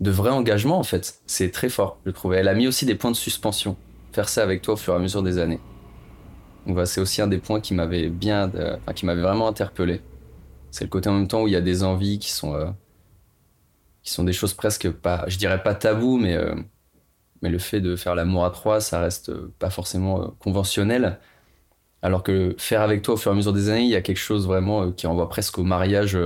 de 0.00 0.10
vrai 0.10 0.30
engagement 0.30 0.78
en 0.78 0.82
fait. 0.82 1.20
C'est 1.26 1.50
très 1.50 1.68
fort, 1.68 1.98
je 2.06 2.10
trouve. 2.10 2.34
Elle 2.34 2.48
a 2.48 2.54
mis 2.54 2.66
aussi 2.66 2.86
des 2.86 2.94
points 2.94 3.10
de 3.10 3.16
suspension, 3.16 3.76
faire 4.12 4.28
ça 4.28 4.42
avec 4.42 4.62
toi 4.62 4.74
au 4.74 4.76
fur 4.76 4.92
et 4.94 4.96
à 4.96 4.98
mesure 4.98 5.22
des 5.22 5.38
années. 5.38 5.60
Donc 6.66 6.86
c'est 6.86 7.00
aussi 7.00 7.22
un 7.22 7.26
des 7.26 7.38
points 7.38 7.60
qui 7.60 7.74
m'avait 7.74 8.08
bien, 8.08 8.50
qui 8.94 9.06
m'avait 9.06 9.22
vraiment 9.22 9.48
interpellé. 9.48 10.00
C'est 10.70 10.84
le 10.84 10.90
côté 10.90 11.08
en 11.10 11.14
même 11.14 11.28
temps 11.28 11.42
où 11.42 11.48
il 11.48 11.52
y 11.52 11.56
a 11.56 11.60
des 11.60 11.82
envies 11.82 12.18
qui 12.18 12.30
sont, 12.30 12.54
euh, 12.54 12.70
qui 14.02 14.12
sont 14.12 14.24
des 14.24 14.32
choses 14.32 14.54
presque 14.54 14.90
pas, 14.90 15.24
je 15.28 15.38
dirais 15.38 15.62
pas 15.62 15.74
tabou, 15.74 16.18
mais, 16.18 16.34
euh, 16.34 16.54
mais 17.42 17.50
le 17.50 17.58
fait 17.58 17.80
de 17.80 17.96
faire 17.96 18.14
l'amour 18.14 18.44
à 18.44 18.50
trois, 18.50 18.80
ça 18.80 19.00
reste 19.00 19.30
euh, 19.30 19.52
pas 19.58 19.70
forcément 19.70 20.34
conventionnel. 20.38 21.20
Alors 22.02 22.22
que 22.22 22.54
faire 22.58 22.82
avec 22.82 23.02
toi 23.02 23.14
au 23.14 23.16
fur 23.16 23.30
et 23.30 23.34
à 23.34 23.36
mesure 23.36 23.52
des 23.52 23.68
années, 23.68 23.82
il 23.84 23.90
y 23.90 23.96
a 23.96 24.02
quelque 24.02 24.16
chose 24.18 24.46
vraiment 24.46 24.92
qui 24.92 25.06
envoie 25.06 25.28
presque 25.28 25.58
au 25.58 25.64
mariage, 25.64 26.16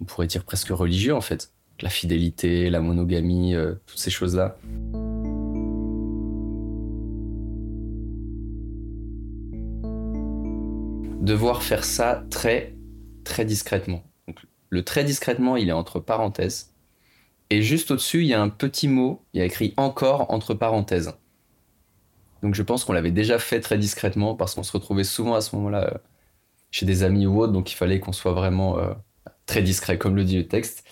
on 0.00 0.04
pourrait 0.04 0.26
dire 0.26 0.44
presque 0.44 0.68
religieux 0.68 1.14
en 1.14 1.20
fait. 1.22 1.52
La 1.80 1.90
fidélité, 1.90 2.70
la 2.70 2.80
monogamie, 2.80 3.54
toutes 3.86 3.98
ces 3.98 4.10
choses-là. 4.10 4.58
Devoir 11.22 11.62
faire 11.62 11.84
ça 11.84 12.24
très 12.30 12.74
très 13.28 13.44
discrètement. 13.44 14.02
le 14.70 14.82
très 14.82 15.04
discrètement, 15.04 15.56
il 15.56 15.68
est 15.68 15.72
entre 15.72 16.00
parenthèses. 16.00 16.74
Et 17.50 17.62
juste 17.62 17.90
au-dessus, 17.90 18.22
il 18.22 18.26
y 18.26 18.34
a 18.34 18.42
un 18.42 18.48
petit 18.48 18.88
mot, 18.88 19.22
il 19.32 19.38
y 19.38 19.42
a 19.42 19.44
écrit 19.44 19.72
encore 19.76 20.30
entre 20.30 20.54
parenthèses. 20.54 21.14
Donc 22.42 22.54
je 22.54 22.62
pense 22.62 22.84
qu'on 22.84 22.92
l'avait 22.92 23.10
déjà 23.10 23.38
fait 23.38 23.60
très 23.60 23.78
discrètement 23.78 24.34
parce 24.34 24.54
qu'on 24.54 24.62
se 24.62 24.72
retrouvait 24.72 25.04
souvent 25.04 25.34
à 25.34 25.40
ce 25.40 25.56
moment-là 25.56 25.84
euh, 25.84 25.98
chez 26.70 26.86
des 26.86 27.02
amis 27.02 27.26
ou 27.26 27.40
autres, 27.40 27.52
donc 27.52 27.72
il 27.72 27.74
fallait 27.74 28.00
qu'on 28.00 28.12
soit 28.12 28.32
vraiment 28.32 28.78
euh, 28.78 28.92
très 29.46 29.62
discret, 29.62 29.98
comme 29.98 30.14
le 30.14 30.24
dit 30.24 30.36
le 30.36 30.46
texte. 30.46 30.84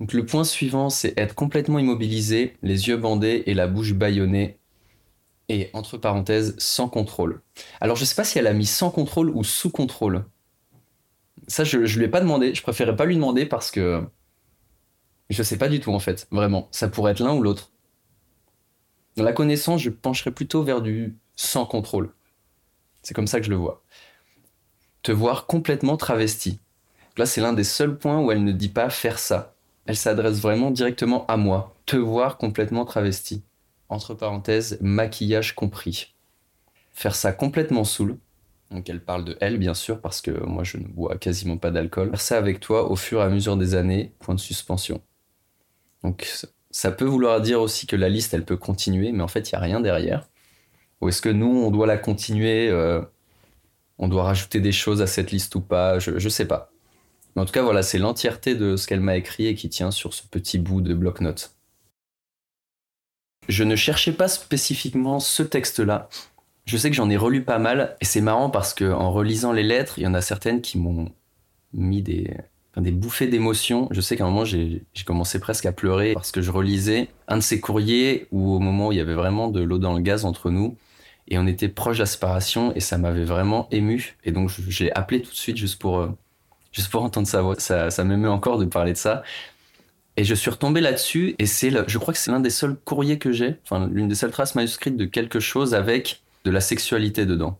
Donc 0.00 0.12
le 0.12 0.26
point 0.26 0.44
suivant, 0.44 0.90
c'est 0.90 1.18
être 1.18 1.34
complètement 1.34 1.78
immobilisé, 1.78 2.56
les 2.62 2.88
yeux 2.88 2.96
bandés 2.96 3.44
et 3.46 3.54
la 3.54 3.66
bouche 3.66 3.94
bâillonnée, 3.94 4.58
et 5.48 5.70
entre 5.72 5.96
parenthèses, 5.96 6.54
sans 6.58 6.88
contrôle. 6.88 7.40
Alors 7.80 7.96
je 7.96 8.04
sais 8.04 8.14
pas 8.14 8.24
si 8.24 8.38
elle 8.38 8.46
a 8.46 8.52
mis 8.52 8.66
sans 8.66 8.90
contrôle 8.90 9.30
ou 9.30 9.44
sous 9.44 9.70
contrôle. 9.70 10.24
Ça, 11.48 11.64
je, 11.64 11.86
je 11.86 11.98
lui 11.98 12.06
ai 12.06 12.08
pas 12.08 12.20
demandé. 12.20 12.54
Je 12.54 12.62
préférais 12.62 12.96
pas 12.96 13.04
lui 13.04 13.14
demander 13.14 13.46
parce 13.46 13.70
que 13.70 14.04
je 15.30 15.42
sais 15.42 15.58
pas 15.58 15.68
du 15.68 15.80
tout 15.80 15.92
en 15.92 15.98
fait, 15.98 16.26
vraiment. 16.30 16.68
Ça 16.72 16.88
pourrait 16.88 17.12
être 17.12 17.20
l'un 17.20 17.34
ou 17.34 17.42
l'autre. 17.42 17.70
Dans 19.16 19.24
la 19.24 19.32
connaissance, 19.32 19.80
je 19.80 19.90
pencherais 19.90 20.32
plutôt 20.32 20.62
vers 20.62 20.82
du 20.82 21.16
sans 21.36 21.66
contrôle. 21.66 22.12
C'est 23.02 23.14
comme 23.14 23.26
ça 23.26 23.38
que 23.38 23.46
je 23.46 23.50
le 23.50 23.56
vois. 23.56 23.82
Te 25.02 25.12
voir 25.12 25.46
complètement 25.46 25.96
travesti. 25.96 26.58
Là, 27.16 27.24
c'est 27.24 27.40
l'un 27.40 27.52
des 27.52 27.64
seuls 27.64 27.96
points 27.96 28.20
où 28.20 28.30
elle 28.30 28.44
ne 28.44 28.52
dit 28.52 28.68
pas 28.68 28.90
faire 28.90 29.18
ça. 29.18 29.55
Elle 29.86 29.96
s'adresse 29.96 30.40
vraiment 30.40 30.70
directement 30.70 31.26
à 31.26 31.36
moi. 31.36 31.74
Te 31.86 31.96
voir 31.96 32.38
complètement 32.38 32.84
travesti. 32.84 33.42
Entre 33.88 34.14
parenthèses, 34.14 34.78
maquillage 34.80 35.54
compris. 35.54 36.14
Faire 36.92 37.14
ça 37.14 37.32
complètement 37.32 37.84
saoul. 37.84 38.18
Donc 38.70 38.88
elle 38.88 39.00
parle 39.00 39.24
de 39.24 39.36
elle, 39.40 39.58
bien 39.58 39.74
sûr, 39.74 40.00
parce 40.00 40.20
que 40.20 40.30
moi 40.44 40.64
je 40.64 40.78
ne 40.78 40.88
bois 40.88 41.16
quasiment 41.18 41.56
pas 41.56 41.70
d'alcool. 41.70 42.10
Faire 42.10 42.20
ça 42.20 42.38
avec 42.38 42.58
toi 42.58 42.90
au 42.90 42.96
fur 42.96 43.20
et 43.20 43.24
à 43.24 43.28
mesure 43.28 43.56
des 43.56 43.74
années, 43.74 44.12
point 44.18 44.34
de 44.34 44.40
suspension. 44.40 45.00
Donc 46.02 46.28
ça 46.70 46.90
peut 46.90 47.04
vouloir 47.04 47.40
dire 47.40 47.60
aussi 47.60 47.86
que 47.86 47.96
la 47.96 48.08
liste, 48.08 48.34
elle 48.34 48.44
peut 48.44 48.56
continuer, 48.56 49.12
mais 49.12 49.22
en 49.22 49.28
fait, 49.28 49.50
il 49.50 49.54
n'y 49.54 49.58
a 49.58 49.62
rien 49.62 49.80
derrière. 49.80 50.28
Ou 51.00 51.08
est-ce 51.08 51.22
que 51.22 51.28
nous, 51.28 51.46
on 51.46 51.70
doit 51.70 51.86
la 51.86 51.98
continuer 51.98 52.68
euh, 52.70 53.02
On 53.98 54.08
doit 54.08 54.24
rajouter 54.24 54.60
des 54.60 54.72
choses 54.72 55.02
à 55.02 55.06
cette 55.06 55.30
liste 55.30 55.54
ou 55.54 55.60
pas? 55.60 55.98
Je 55.98 56.12
ne 56.12 56.28
sais 56.28 56.46
pas. 56.46 56.72
En 57.36 57.44
tout 57.44 57.52
cas, 57.52 57.62
voilà, 57.62 57.82
c'est 57.82 57.98
l'entièreté 57.98 58.54
de 58.54 58.76
ce 58.76 58.86
qu'elle 58.86 59.00
m'a 59.00 59.16
écrit 59.16 59.46
et 59.46 59.54
qui 59.54 59.68
tient 59.68 59.90
sur 59.90 60.14
ce 60.14 60.22
petit 60.22 60.58
bout 60.58 60.80
de 60.80 60.94
bloc-notes. 60.94 61.54
Je 63.48 63.62
ne 63.62 63.76
cherchais 63.76 64.12
pas 64.12 64.28
spécifiquement 64.28 65.20
ce 65.20 65.42
texte-là, 65.42 66.08
je 66.66 66.76
sais 66.76 66.90
que 66.90 66.96
j'en 66.96 67.08
ai 67.08 67.16
relu 67.16 67.44
pas 67.44 67.58
mal 67.58 67.96
et 68.00 68.04
c'est 68.04 68.20
marrant 68.20 68.50
parce 68.50 68.74
que 68.74 68.84
en 68.92 69.12
relisant 69.12 69.52
les 69.52 69.62
lettres, 69.62 69.94
il 69.98 70.02
y 70.02 70.06
en 70.06 70.14
a 70.14 70.20
certaines 70.20 70.60
qui 70.60 70.78
m'ont 70.78 71.12
mis 71.72 72.02
des, 72.02 72.34
bouffées 72.76 73.28
d'émotions. 73.28 73.86
Je 73.92 74.00
sais 74.00 74.16
qu'à 74.16 74.24
un 74.24 74.30
moment, 74.30 74.44
j'ai 74.44 74.84
commencé 75.06 75.38
presque 75.38 75.64
à 75.64 75.72
pleurer 75.72 76.14
parce 76.14 76.32
que 76.32 76.42
je 76.42 76.50
relisais 76.50 77.08
un 77.28 77.36
de 77.36 77.42
ces 77.42 77.60
courriers 77.60 78.26
où 78.32 78.52
au 78.52 78.58
moment 78.58 78.88
où 78.88 78.92
il 78.92 78.98
y 78.98 79.00
avait 79.00 79.14
vraiment 79.14 79.48
de 79.48 79.62
l'eau 79.62 79.78
dans 79.78 79.94
le 79.94 80.00
gaz 80.00 80.24
entre 80.24 80.50
nous 80.50 80.76
et 81.28 81.38
on 81.38 81.46
était 81.46 81.68
proche 81.68 81.98
d'aspiration 81.98 82.74
et 82.74 82.80
ça 82.80 82.98
m'avait 82.98 83.24
vraiment 83.24 83.68
ému. 83.70 84.16
Et 84.24 84.32
donc, 84.32 84.50
j'ai 84.68 84.92
appelé 84.92 85.22
tout 85.22 85.30
de 85.30 85.36
suite 85.36 85.56
juste 85.56 85.80
pour, 85.80 85.98
euh, 85.98 86.08
juste 86.76 86.90
pour 86.90 87.02
entendre 87.02 87.26
sa 87.26 87.42
voix. 87.42 87.56
Ça, 87.58 87.90
ça 87.90 88.04
m'émeut 88.04 88.30
encore 88.30 88.58
de 88.58 88.66
parler 88.66 88.92
de 88.92 88.98
ça. 88.98 89.22
Et 90.18 90.24
je 90.24 90.34
suis 90.34 90.50
retombé 90.50 90.80
là-dessus 90.80 91.34
et 91.38 91.46
c'est, 91.46 91.70
je 91.70 91.98
crois 91.98 92.14
que 92.14 92.20
c'est 92.20 92.30
l'un 92.30 92.40
des 92.40 92.50
seuls 92.50 92.76
courriers 92.84 93.18
que 93.18 93.32
j'ai, 93.32 93.58
enfin, 93.64 93.88
l'une 93.90 94.08
des 94.08 94.14
seules 94.14 94.30
traces 94.30 94.54
manuscrites 94.54 94.96
de 94.96 95.04
quelque 95.04 95.40
chose 95.40 95.74
avec 95.74 96.22
de 96.44 96.50
la 96.50 96.60
sexualité 96.60 97.26
dedans, 97.26 97.58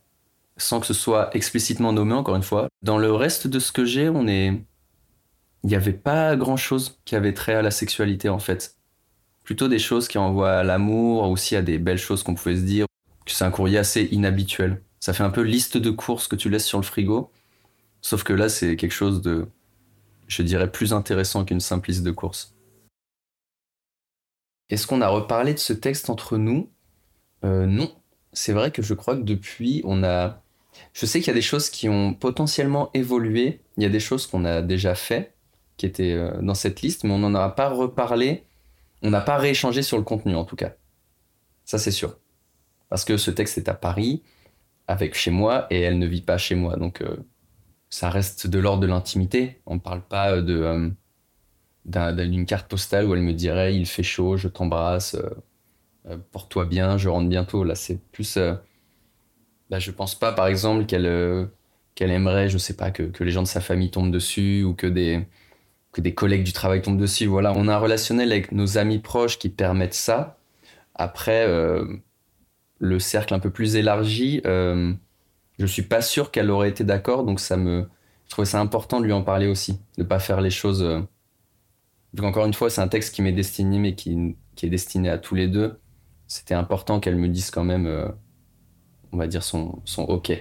sans 0.56 0.80
que 0.80 0.86
ce 0.86 0.94
soit 0.94 1.34
explicitement 1.34 1.92
nommé 1.92 2.14
encore 2.14 2.36
une 2.36 2.42
fois. 2.42 2.68
Dans 2.82 2.98
le 2.98 3.12
reste 3.12 3.46
de 3.46 3.58
ce 3.58 3.72
que 3.72 3.84
j'ai, 3.84 4.08
on 4.08 4.26
est, 4.26 4.48
il 5.64 5.68
n'y 5.68 5.74
avait 5.74 5.92
pas 5.92 6.34
grand 6.36 6.56
chose 6.56 6.98
qui 7.04 7.14
avait 7.14 7.34
trait 7.34 7.54
à 7.54 7.62
la 7.62 7.70
sexualité 7.70 8.30
en 8.30 8.38
fait. 8.38 8.76
Plutôt 9.42 9.68
des 9.68 9.78
choses 9.78 10.08
qui 10.08 10.16
envoient 10.16 10.58
à 10.58 10.62
l'amour, 10.62 11.28
aussi 11.28 11.56
à 11.56 11.62
des 11.62 11.78
belles 11.78 11.98
choses 11.98 12.22
qu'on 12.22 12.34
pouvait 12.34 12.56
se 12.56 12.62
dire. 12.62 12.86
C'est 13.26 13.44
un 13.44 13.50
courrier 13.50 13.78
assez 13.78 14.08
inhabituel. 14.12 14.80
Ça 15.00 15.12
fait 15.12 15.24
un 15.24 15.30
peu 15.30 15.42
liste 15.42 15.76
de 15.76 15.90
courses 15.90 16.26
que 16.26 16.36
tu 16.36 16.48
laisses 16.48 16.64
sur 16.64 16.78
le 16.78 16.84
frigo. 16.84 17.30
Sauf 18.06 18.22
que 18.22 18.32
là, 18.32 18.48
c'est 18.48 18.76
quelque 18.76 18.92
chose 18.92 19.20
de, 19.20 19.48
je 20.28 20.42
dirais, 20.42 20.70
plus 20.70 20.92
intéressant 20.92 21.44
qu'une 21.44 21.58
simple 21.58 21.90
liste 21.90 22.04
de 22.04 22.12
courses. 22.12 22.54
Est-ce 24.70 24.86
qu'on 24.86 25.00
a 25.00 25.08
reparlé 25.08 25.54
de 25.54 25.58
ce 25.58 25.72
texte 25.72 26.08
entre 26.08 26.36
nous? 26.36 26.70
Euh, 27.44 27.66
Non, 27.66 27.92
c'est 28.32 28.52
vrai 28.52 28.70
que 28.70 28.80
je 28.80 28.94
crois 28.94 29.16
que 29.16 29.22
depuis, 29.22 29.82
on 29.84 30.04
a. 30.04 30.40
Je 30.92 31.04
sais 31.04 31.18
qu'il 31.18 31.26
y 31.26 31.30
a 31.32 31.34
des 31.34 31.42
choses 31.42 31.68
qui 31.68 31.88
ont 31.88 32.14
potentiellement 32.14 32.90
évolué. 32.94 33.60
Il 33.76 33.82
y 33.82 33.86
a 33.86 33.90
des 33.90 33.98
choses 33.98 34.28
qu'on 34.28 34.44
a 34.44 34.62
déjà 34.62 34.94
fait, 34.94 35.34
qui 35.76 35.84
étaient 35.84 36.12
euh, 36.12 36.40
dans 36.40 36.54
cette 36.54 36.82
liste, 36.82 37.02
mais 37.02 37.10
on 37.10 37.18
n'en 37.18 37.34
a 37.34 37.48
pas 37.48 37.70
reparlé. 37.70 38.44
On 39.02 39.10
n'a 39.10 39.20
pas 39.20 39.36
rééchangé 39.36 39.82
sur 39.82 39.96
le 39.96 40.04
contenu, 40.04 40.36
en 40.36 40.44
tout 40.44 40.54
cas. 40.54 40.74
Ça, 41.64 41.78
c'est 41.78 41.90
sûr. 41.90 42.16
Parce 42.88 43.04
que 43.04 43.16
ce 43.16 43.32
texte 43.32 43.58
est 43.58 43.68
à 43.68 43.74
Paris, 43.74 44.22
avec 44.86 45.16
chez 45.16 45.32
moi, 45.32 45.66
et 45.70 45.80
elle 45.80 45.98
ne 45.98 46.06
vit 46.06 46.22
pas 46.22 46.38
chez 46.38 46.54
moi. 46.54 46.76
Donc, 46.76 47.02
euh, 47.02 47.16
ça 47.90 48.10
reste 48.10 48.46
de 48.46 48.58
l'ordre 48.58 48.80
de 48.82 48.86
l'intimité. 48.86 49.60
On 49.66 49.74
ne 49.76 49.80
parle 49.80 50.02
pas 50.02 50.32
euh, 50.32 50.92
de. 51.84 52.24
d'une 52.24 52.46
carte 52.46 52.68
postale 52.68 53.06
où 53.06 53.14
elle 53.14 53.22
me 53.22 53.32
dirait 53.32 53.74
il 53.74 53.86
fait 53.86 54.02
chaud, 54.02 54.36
je 54.36 54.48
t'embrasse, 54.48 55.16
euh, 56.08 56.16
porte-toi 56.32 56.66
bien, 56.66 56.98
je 56.98 57.08
rentre 57.08 57.28
bientôt. 57.28 57.64
Là, 57.64 57.74
c'est 57.74 58.00
plus. 58.12 58.36
Euh, 58.36 58.54
bah, 59.70 59.78
pense 59.96 60.14
pas, 60.14 60.32
par 60.32 60.46
exemple, 60.46 60.86
qu'elle 60.86 61.06
euh, 61.06 61.46
qu'elle 61.94 62.10
aimerait, 62.10 62.48
je 62.48 62.58
sais 62.58 62.76
pas, 62.76 62.90
que, 62.90 63.02
que, 63.04 63.24
les 63.24 63.30
gens 63.32 63.42
de 63.42 63.48
sa 63.48 63.60
famille 63.60 63.90
tombent 63.90 64.12
dessus 64.12 64.62
ou 64.62 64.74
que 64.74 64.86
des, 64.86 65.26
que 65.92 66.00
des 66.00 66.14
collègues 66.14 66.44
du 66.44 66.52
travail 66.52 66.82
tombent 66.82 66.98
dessus. 66.98 67.26
Voilà, 67.26 67.52
on 67.56 67.68
a 67.68 67.74
un 67.74 67.78
relationnel 67.78 68.32
avec 68.32 68.52
nos 68.52 68.78
amis 68.78 68.98
proches 68.98 69.38
qui 69.38 69.48
permettent 69.48 69.94
ça. 69.94 70.38
Après, 70.94 71.46
euh, 71.46 71.86
le 72.78 72.98
cercle 72.98 73.34
un 73.34 73.38
peu 73.40 73.50
plus 73.50 73.76
élargi, 73.76 74.42
euh, 74.46 74.92
je 75.58 75.66
suis 75.66 75.82
pas 75.82 76.02
sûr 76.02 76.30
qu'elle 76.30 76.50
aurait 76.50 76.68
été 76.68 76.84
d'accord, 76.84 77.24
donc 77.24 77.40
ça 77.40 77.56
me, 77.56 77.88
je 78.26 78.30
trouvais 78.30 78.46
ça 78.46 78.60
important 78.60 79.00
de 79.00 79.06
lui 79.06 79.12
en 79.12 79.22
parler 79.22 79.46
aussi, 79.46 79.80
de 79.96 80.04
pas 80.04 80.18
faire 80.18 80.40
les 80.40 80.50
choses. 80.50 80.82
Euh... 80.82 81.00
Donc 82.14 82.26
encore 82.26 82.46
une 82.46 82.54
fois, 82.54 82.70
c'est 82.70 82.80
un 82.80 82.88
texte 82.88 83.14
qui 83.14 83.22
m'est 83.22 83.32
destiné, 83.32 83.78
mais 83.78 83.94
qui, 83.94 84.36
qui, 84.54 84.66
est 84.66 84.70
destiné 84.70 85.08
à 85.08 85.18
tous 85.18 85.34
les 85.34 85.48
deux. 85.48 85.78
C'était 86.26 86.54
important 86.54 87.00
qu'elle 87.00 87.16
me 87.16 87.28
dise 87.28 87.50
quand 87.50 87.64
même, 87.64 87.86
euh, 87.86 88.08
on 89.12 89.16
va 89.16 89.26
dire 89.26 89.42
son, 89.42 89.80
son 89.84 90.02
OK. 90.04 90.32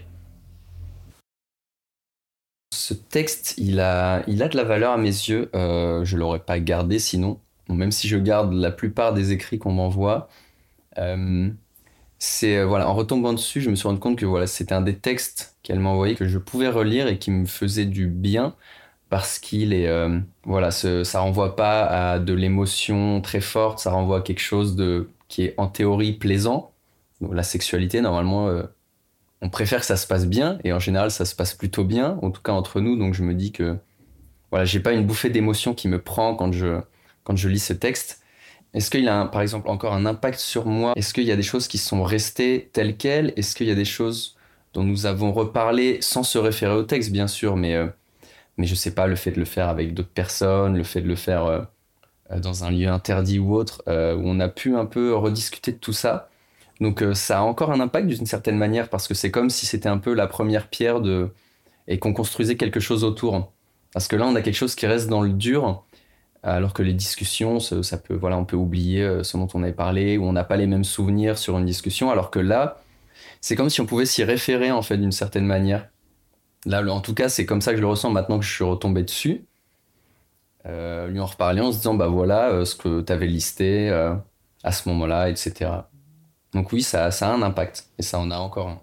Ce 2.73 2.93
texte, 2.93 3.55
il 3.57 3.79
a, 3.79 4.23
il 4.27 4.43
a 4.43 4.47
de 4.49 4.57
la 4.57 4.63
valeur 4.63 4.91
à 4.91 4.97
mes 4.97 5.07
yeux. 5.07 5.49
Euh, 5.55 6.03
je 6.03 6.17
l'aurais 6.17 6.39
pas 6.39 6.59
gardé 6.59 6.99
sinon. 6.99 7.39
Même 7.69 7.91
si 7.91 8.07
je 8.07 8.17
garde 8.17 8.53
la 8.53 8.71
plupart 8.71 9.13
des 9.13 9.31
écrits 9.31 9.57
qu'on 9.59 9.71
m'envoie, 9.71 10.29
euh, 10.97 11.49
c'est 12.19 12.57
euh, 12.57 12.65
voilà, 12.65 12.89
en 12.89 12.93
retombant 12.93 13.33
dessus, 13.33 13.61
je 13.61 13.69
me 13.69 13.75
suis 13.75 13.87
rendu 13.87 13.99
compte 13.99 14.17
que 14.17 14.25
voilà, 14.25 14.47
c'était 14.47 14.73
un 14.73 14.81
des 14.81 14.97
textes 14.97 15.57
qu'elle 15.63 15.79
m'a 15.79 15.89
envoyé 15.89 16.15
que 16.15 16.27
je 16.27 16.37
pouvais 16.37 16.69
relire 16.69 17.07
et 17.07 17.19
qui 17.19 17.31
me 17.31 17.45
faisait 17.45 17.85
du 17.85 18.07
bien 18.07 18.55
parce 19.09 19.39
qu'il 19.39 19.73
est 19.73 19.87
euh, 19.87 20.19
voilà, 20.43 20.71
ce, 20.71 21.03
ça 21.03 21.21
renvoie 21.21 21.55
pas 21.55 21.85
à 22.13 22.19
de 22.19 22.33
l'émotion 22.33 23.21
très 23.21 23.41
forte, 23.41 23.79
ça 23.79 23.91
renvoie 23.91 24.19
à 24.19 24.21
quelque 24.21 24.41
chose 24.41 24.75
de 24.75 25.09
qui 25.27 25.43
est 25.43 25.55
en 25.57 25.67
théorie 25.67 26.13
plaisant. 26.13 26.73
La 27.31 27.43
sexualité, 27.43 28.01
normalement, 28.01 28.47
euh, 28.49 28.63
on 29.41 29.49
préfère 29.49 29.81
que 29.81 29.85
ça 29.85 29.97
se 29.97 30.07
passe 30.07 30.27
bien 30.27 30.59
et 30.63 30.73
en 30.73 30.79
général, 30.79 31.11
ça 31.11 31.25
se 31.25 31.35
passe 31.35 31.53
plutôt 31.53 31.83
bien, 31.85 32.19
en 32.21 32.31
tout 32.31 32.41
cas 32.41 32.53
entre 32.53 32.81
nous. 32.81 32.97
Donc 32.97 33.13
je 33.13 33.23
me 33.23 33.33
dis 33.33 33.51
que 33.51 33.77
voilà, 34.51 34.65
j'ai 34.65 34.79
pas 34.79 34.93
une 34.93 35.05
bouffée 35.05 35.29
d'émotion 35.29 35.73
qui 35.73 35.87
me 35.87 36.01
prend 36.01 36.35
quand 36.35 36.51
je 36.53 36.81
quand 37.23 37.35
je 37.35 37.49
lis 37.49 37.59
ce 37.59 37.73
texte 37.73 38.23
est-ce 38.75 38.91
qu'il 38.91 39.07
a, 39.07 39.25
par 39.25 39.41
exemple, 39.41 39.69
encore 39.69 39.93
un 39.93 40.05
impact 40.05 40.37
sur 40.37 40.65
moi? 40.65 40.91
Est-ce 40.97 41.13
qu'il 41.13 41.23
y 41.23 41.31
a 41.31 41.37
des 41.37 41.43
choses 41.43 41.69
qui 41.69 41.77
sont 41.77 42.03
restées 42.03 42.69
telles 42.73 42.97
quelles? 42.97 43.31
Est-ce 43.37 43.55
qu'il 43.55 43.67
y 43.67 43.71
a 43.71 43.75
des 43.75 43.85
choses 43.85 44.35
dont 44.73 44.83
nous 44.83 45.05
avons 45.05 45.31
reparlé 45.31 45.99
sans 46.01 46.23
se 46.23 46.37
référer 46.37 46.75
au 46.75 46.83
texte, 46.83 47.13
bien 47.13 47.27
sûr, 47.27 47.55
mais, 47.55 47.75
euh, 47.75 47.87
mais 48.57 48.67
je 48.67 48.75
sais 48.75 48.93
pas, 48.93 49.07
le 49.07 49.15
fait 49.15 49.31
de 49.31 49.39
le 49.39 49.45
faire 49.45 49.69
avec 49.69 49.93
d'autres 49.93 50.09
personnes, 50.09 50.75
le 50.75 50.83
fait 50.83 50.99
de 50.99 51.07
le 51.07 51.15
faire 51.15 51.45
euh, 51.45 51.61
euh, 52.31 52.39
dans 52.41 52.65
un 52.65 52.71
lieu 52.71 52.89
interdit 52.89 53.39
ou 53.39 53.55
autre, 53.55 53.81
où 53.87 54.21
on 54.25 54.41
a 54.41 54.49
pu 54.49 54.75
un 54.75 54.85
peu 54.85 55.15
rediscuter 55.15 55.71
de 55.71 55.77
tout 55.77 55.93
ça. 55.93 56.29
Donc 56.81 57.01
ça 57.13 57.39
a 57.39 57.41
encore 57.43 57.71
un 57.71 57.79
impact 57.79 58.07
d'une 58.07 58.25
certaine 58.25 58.57
manière, 58.57 58.89
parce 58.89 59.07
que 59.07 59.13
c'est 59.13 59.31
comme 59.31 59.49
si 59.49 59.65
c'était 59.65 59.87
un 59.87 59.99
peu 59.99 60.13
la 60.13 60.27
première 60.27 60.67
pierre 60.67 60.99
de... 60.99 61.29
et 61.87 61.97
qu'on 61.97 62.11
construisait 62.11 62.57
quelque 62.57 62.81
chose 62.81 63.05
autour. 63.05 63.53
Parce 63.93 64.09
que 64.09 64.17
là, 64.17 64.25
on 64.27 64.35
a 64.35 64.41
quelque 64.41 64.57
chose 64.57 64.75
qui 64.75 64.85
reste 64.85 65.07
dans 65.07 65.21
le 65.21 65.31
dur, 65.31 65.85
alors 66.45 66.73
que 66.73 66.83
les 66.83 66.93
discussions, 66.93 67.59
ça, 67.59 67.97
peut, 67.97 68.13
voilà, 68.13 68.37
on 68.37 68.45
peut 68.45 68.55
oublier 68.55 69.01
euh, 69.01 69.23
ce 69.23 69.35
dont 69.35 69.47
on 69.55 69.63
avait 69.63 69.73
parlé, 69.73 70.17
ou 70.17 70.25
on 70.25 70.33
n'a 70.33 70.43
pas 70.43 70.57
les 70.57 70.67
mêmes 70.67 70.83
souvenirs 70.83 71.39
sur 71.39 71.57
une 71.57 71.65
discussion, 71.65 72.11
alors 72.11 72.29
que 72.29 72.39
là, 72.39 72.77
c'est 73.41 73.55
comme 73.55 73.69
si 73.69 73.81
on 73.81 73.87
pouvait 73.87 74.05
s'y 74.05 74.23
référer 74.23 74.71
en 74.71 74.83
fait 74.83 74.97
d'une 74.97 75.11
certaine 75.11 75.45
manière. 75.45 75.89
Là, 76.65 76.85
en 76.85 77.01
tout 77.01 77.15
cas, 77.15 77.29
c'est 77.29 77.45
comme 77.45 77.61
ça 77.61 77.71
que 77.71 77.77
je 77.77 77.81
le 77.81 77.87
ressens 77.87 78.11
maintenant 78.11 78.37
que 78.37 78.45
je 78.45 78.53
suis 78.53 78.63
retombé 78.63 79.01
dessus. 79.03 79.45
Euh, 80.67 81.07
lui 81.07 81.19
en 81.19 81.25
reparler 81.25 81.61
en 81.61 81.71
se 81.71 81.77
disant, 81.77 81.93
bah 81.95 82.07
voilà 82.07 82.49
euh, 82.49 82.65
ce 82.65 82.75
que 82.75 83.01
tu 83.01 83.11
avais 83.11 83.27
listé 83.27 83.89
à 84.63 84.71
ce 84.71 84.87
moment-là, 84.89 85.29
etc. 85.29 85.71
Donc 86.53 86.71
oui, 86.71 86.83
ça, 86.83 87.09
ça 87.09 87.29
a 87.29 87.33
un 87.33 87.41
impact, 87.41 87.89
et 87.97 88.03
ça 88.03 88.19
en 88.19 88.29
a 88.29 88.37
encore 88.37 88.69
un. 88.69 88.81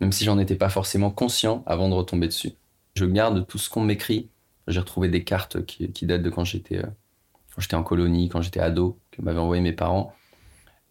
Même 0.00 0.12
si 0.12 0.24
j'en 0.24 0.38
étais 0.38 0.56
pas 0.56 0.68
forcément 0.68 1.10
conscient 1.10 1.62
avant 1.66 1.88
de 1.88 1.94
retomber 1.94 2.26
dessus. 2.26 2.52
Je 2.94 3.06
garde 3.06 3.46
tout 3.46 3.58
ce 3.58 3.70
qu'on 3.70 3.80
m'écrit, 3.80 4.28
j'ai 4.68 4.80
retrouvé 4.80 5.08
des 5.08 5.24
cartes 5.24 5.64
qui, 5.66 6.06
datent 6.06 6.22
de 6.22 6.30
quand 6.30 6.44
j'étais 6.44 6.78
euh, 6.78 6.88
quand 7.70 7.76
en 7.78 7.82
colonie, 7.82 8.28
quand 8.28 8.40
j'étais 8.40 8.60
ado, 8.60 8.98
que 9.10 9.22
m'avaient 9.22 9.40
envoyé 9.40 9.62
mes 9.62 9.72
parents. 9.72 10.12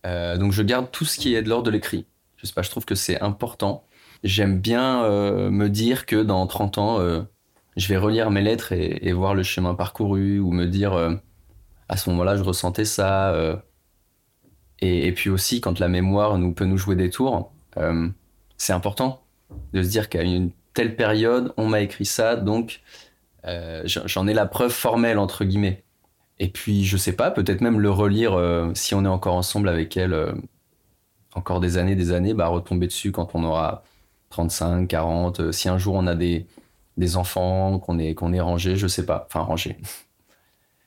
Euh, 0.06 0.38
donc 0.38 0.52
je 0.52 0.62
garde 0.62 0.92
tout 0.92 1.06
ce 1.06 1.18
qui 1.18 1.36
est 1.36 1.42
de 1.42 1.50
l'ordre 1.50 1.66
de 1.66 1.72
l'écrit. 1.72 2.06
Je 2.38 2.46
sais 2.46 2.54
pas, 2.54 2.62
je 2.62 2.70
trouve 2.70 2.86
que 2.86 2.96
c'est 2.96 3.20
important. 3.22 3.86
J'aime 4.24 4.60
bien 4.60 5.04
euh, 5.04 5.50
me 5.50 5.70
dire 5.70 6.06
que 6.06 6.22
dans 6.22 6.46
30 6.46 6.78
ans, 6.78 7.00
je 7.76 7.88
vais 7.88 7.98
relire 7.98 8.30
mes 8.32 8.42
lettres 8.42 8.72
et, 8.74 9.12
voir 9.12 9.34
le 9.34 9.44
chemin 9.44 9.76
parcouru 9.76 10.40
ou 10.40 10.52
me 10.52 10.66
dire 10.66 10.94
à 11.90 11.98
ce 11.98 12.10
moment-là, 12.12 12.38
je 12.38 12.44
ressentais 12.44 12.86
ça. 12.86 13.34
Et, 14.80 15.08
et, 15.08 15.12
puis 15.14 15.30
aussi, 15.30 15.62
quand 15.62 15.80
la 15.80 15.88
mémoire 15.88 16.38
nous 16.38 16.54
peut 16.54 16.66
nous 16.66 16.78
jouer 16.78 16.96
des 16.96 17.10
tours, 17.10 17.52
c'est 18.58 18.74
important 18.74 19.24
de 19.74 19.82
se 19.82 19.90
dire 19.90 20.10
qu'à 20.10 20.24
une 20.24 20.52
telle 20.74 20.96
période, 20.96 21.54
on 21.58 21.68
m'a 21.68 21.82
écrit 21.82 22.06
ça, 22.06 22.36
donc 22.36 22.82
j'en 23.86 24.28
ai 24.28 24.34
la 24.34 24.46
preuve 24.46 24.72
formelle, 24.72 25.18
entre 25.18 25.46
guillemets. 25.46 25.84
Et 26.40 26.50
puis, 26.50 26.84
je 26.84 26.98
sais 26.98 27.14
pas, 27.14 27.32
peut-être 27.32 27.62
même 27.62 27.80
le 27.80 27.92
relire 27.92 28.34
euh, 28.34 28.72
si 28.74 28.96
on 28.96 29.06
est 29.06 29.08
encore 29.08 29.36
ensemble 29.36 29.70
avec 29.70 29.96
elle, 29.98 30.14
euh, 30.14 30.34
encore 31.36 31.60
des 31.60 31.78
années, 31.78 31.96
des 31.96 32.12
années, 32.12 32.34
bah, 32.34 32.48
retomber 32.48 32.88
dessus 32.88 33.12
quand 33.12 33.36
on 33.36 33.44
aura 33.44 33.84
35, 34.30 34.88
40. 34.88 35.52
si 35.52 35.70
un 35.70 35.78
jour 35.78 35.96
on 35.96 36.08
a 36.08 36.16
des, 36.16 36.48
des 36.98 37.18
enfants, 37.18 37.80
qu'on 37.80 38.00
est, 38.00 38.16
qu'on 38.16 38.34
est 38.34 38.40
rangé, 38.42 38.76
je 38.76 38.88
sais 38.88 39.06
pas. 39.06 39.28
Enfin, 39.28 39.42
rangé. 39.42 39.78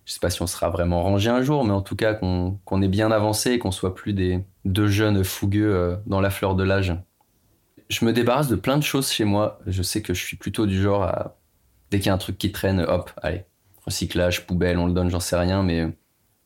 je 0.05 0.13
sais 0.13 0.21
pas 0.21 0.31
si 0.31 0.43
on 0.43 0.47
sera 0.47 0.69
vraiment 0.71 1.03
rangé 1.03 1.31
un 1.31 1.43
jour, 1.43 1.65
mais 1.65 1.73
en 1.73 1.83
tout 1.83 1.97
cas 1.97 2.15
qu'on 2.15 2.59
qu'on 2.65 2.83
est 2.83 2.89
bien 2.89 3.11
avancé 3.11 3.53
et 3.53 3.59
qu'on 3.59 3.73
soit 3.73 3.95
plus 3.95 4.13
des 4.13 4.45
deux 4.65 4.89
jeunes 4.89 5.25
fougueux 5.25 5.99
dans 6.07 6.21
la 6.21 6.31
fleur 6.31 6.55
de 6.57 6.65
l'âge. 6.65 6.95
Je 7.89 8.05
me 8.05 8.13
débarrasse 8.13 8.49
de 8.49 8.57
plein 8.57 8.79
de 8.79 8.83
choses 8.83 9.11
chez 9.11 9.25
moi. 9.25 9.61
Je 9.67 9.83
sais 9.83 10.03
que 10.03 10.13
je 10.13 10.25
suis 10.25 10.37
plutôt 10.37 10.67
du 10.67 10.81
genre 10.83 11.05
à 11.05 11.37
dès 11.91 11.99
qu'il 11.99 12.07
y 12.07 12.11
a 12.11 12.15
un 12.15 12.19
truc 12.19 12.39
qui 12.39 12.53
traîne, 12.53 12.81
hop, 12.81 13.11
allez, 13.23 13.45
recyclage, 13.85 14.47
poubelle, 14.47 14.79
on 14.79 14.87
le 14.87 14.93
donne, 14.93 15.11
j'en 15.11 15.21
sais 15.21 15.37
rien, 15.37 15.63
mais 15.63 15.87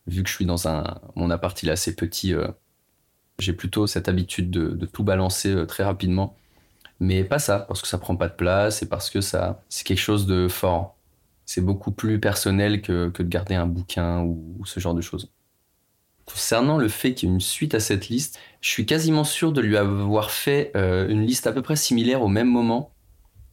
vu 0.06 0.22
que 0.22 0.28
je 0.28 0.34
suis 0.34 0.46
dans 0.46 0.68
un. 0.68 1.00
Mon 1.16 1.30
appart, 1.30 1.60
il 1.62 1.68
est 1.68 1.72
assez 1.72 1.94
petit, 1.96 2.34
euh, 2.34 2.48
j'ai 3.38 3.52
plutôt 3.52 3.86
cette 3.86 4.08
habitude 4.08 4.50
de, 4.50 4.86
tout 4.86 5.04
balancer 5.04 5.50
euh, 5.50 5.66
très 5.66 5.84
rapidement. 5.84 6.36
Mais 7.00 7.24
pas 7.24 7.38
ça, 7.38 7.60
parce 7.60 7.80
que 7.80 7.88
ça 7.88 7.96
prend 7.96 8.16
pas 8.16 8.28
de 8.28 8.34
place 8.34 8.82
et 8.82 8.88
parce 8.88 9.08
que 9.08 9.22
ça, 9.22 9.62
c'est 9.70 9.86
quelque 9.86 9.98
chose 9.98 10.26
de 10.26 10.48
fort. 10.48 10.96
C'est 11.46 11.62
beaucoup 11.62 11.92
plus 11.92 12.20
personnel 12.20 12.82
que, 12.82 13.10
de 13.10 13.22
garder 13.22 13.54
un 13.54 13.66
bouquin 13.66 14.22
ou, 14.22 14.60
ce 14.66 14.80
genre 14.80 14.94
de 14.94 15.00
choses. 15.00 15.30
Concernant 16.26 16.76
le 16.76 16.88
fait 16.88 17.14
qu'il 17.14 17.28
y 17.28 17.32
ait 17.32 17.34
une 17.34 17.40
suite 17.40 17.74
à 17.74 17.80
cette 17.80 18.08
liste, 18.08 18.38
je 18.60 18.68
suis 18.68 18.86
quasiment 18.86 19.24
sûr 19.24 19.52
de 19.52 19.62
lui 19.62 19.78
avoir 19.78 20.30
fait 20.30 20.70
euh, 20.76 21.08
une 21.08 21.22
liste 21.22 21.46
à 21.46 21.52
peu 21.52 21.62
près 21.62 21.74
similaire 21.74 22.22
au 22.22 22.28
même 22.28 22.48
moment 22.48 22.92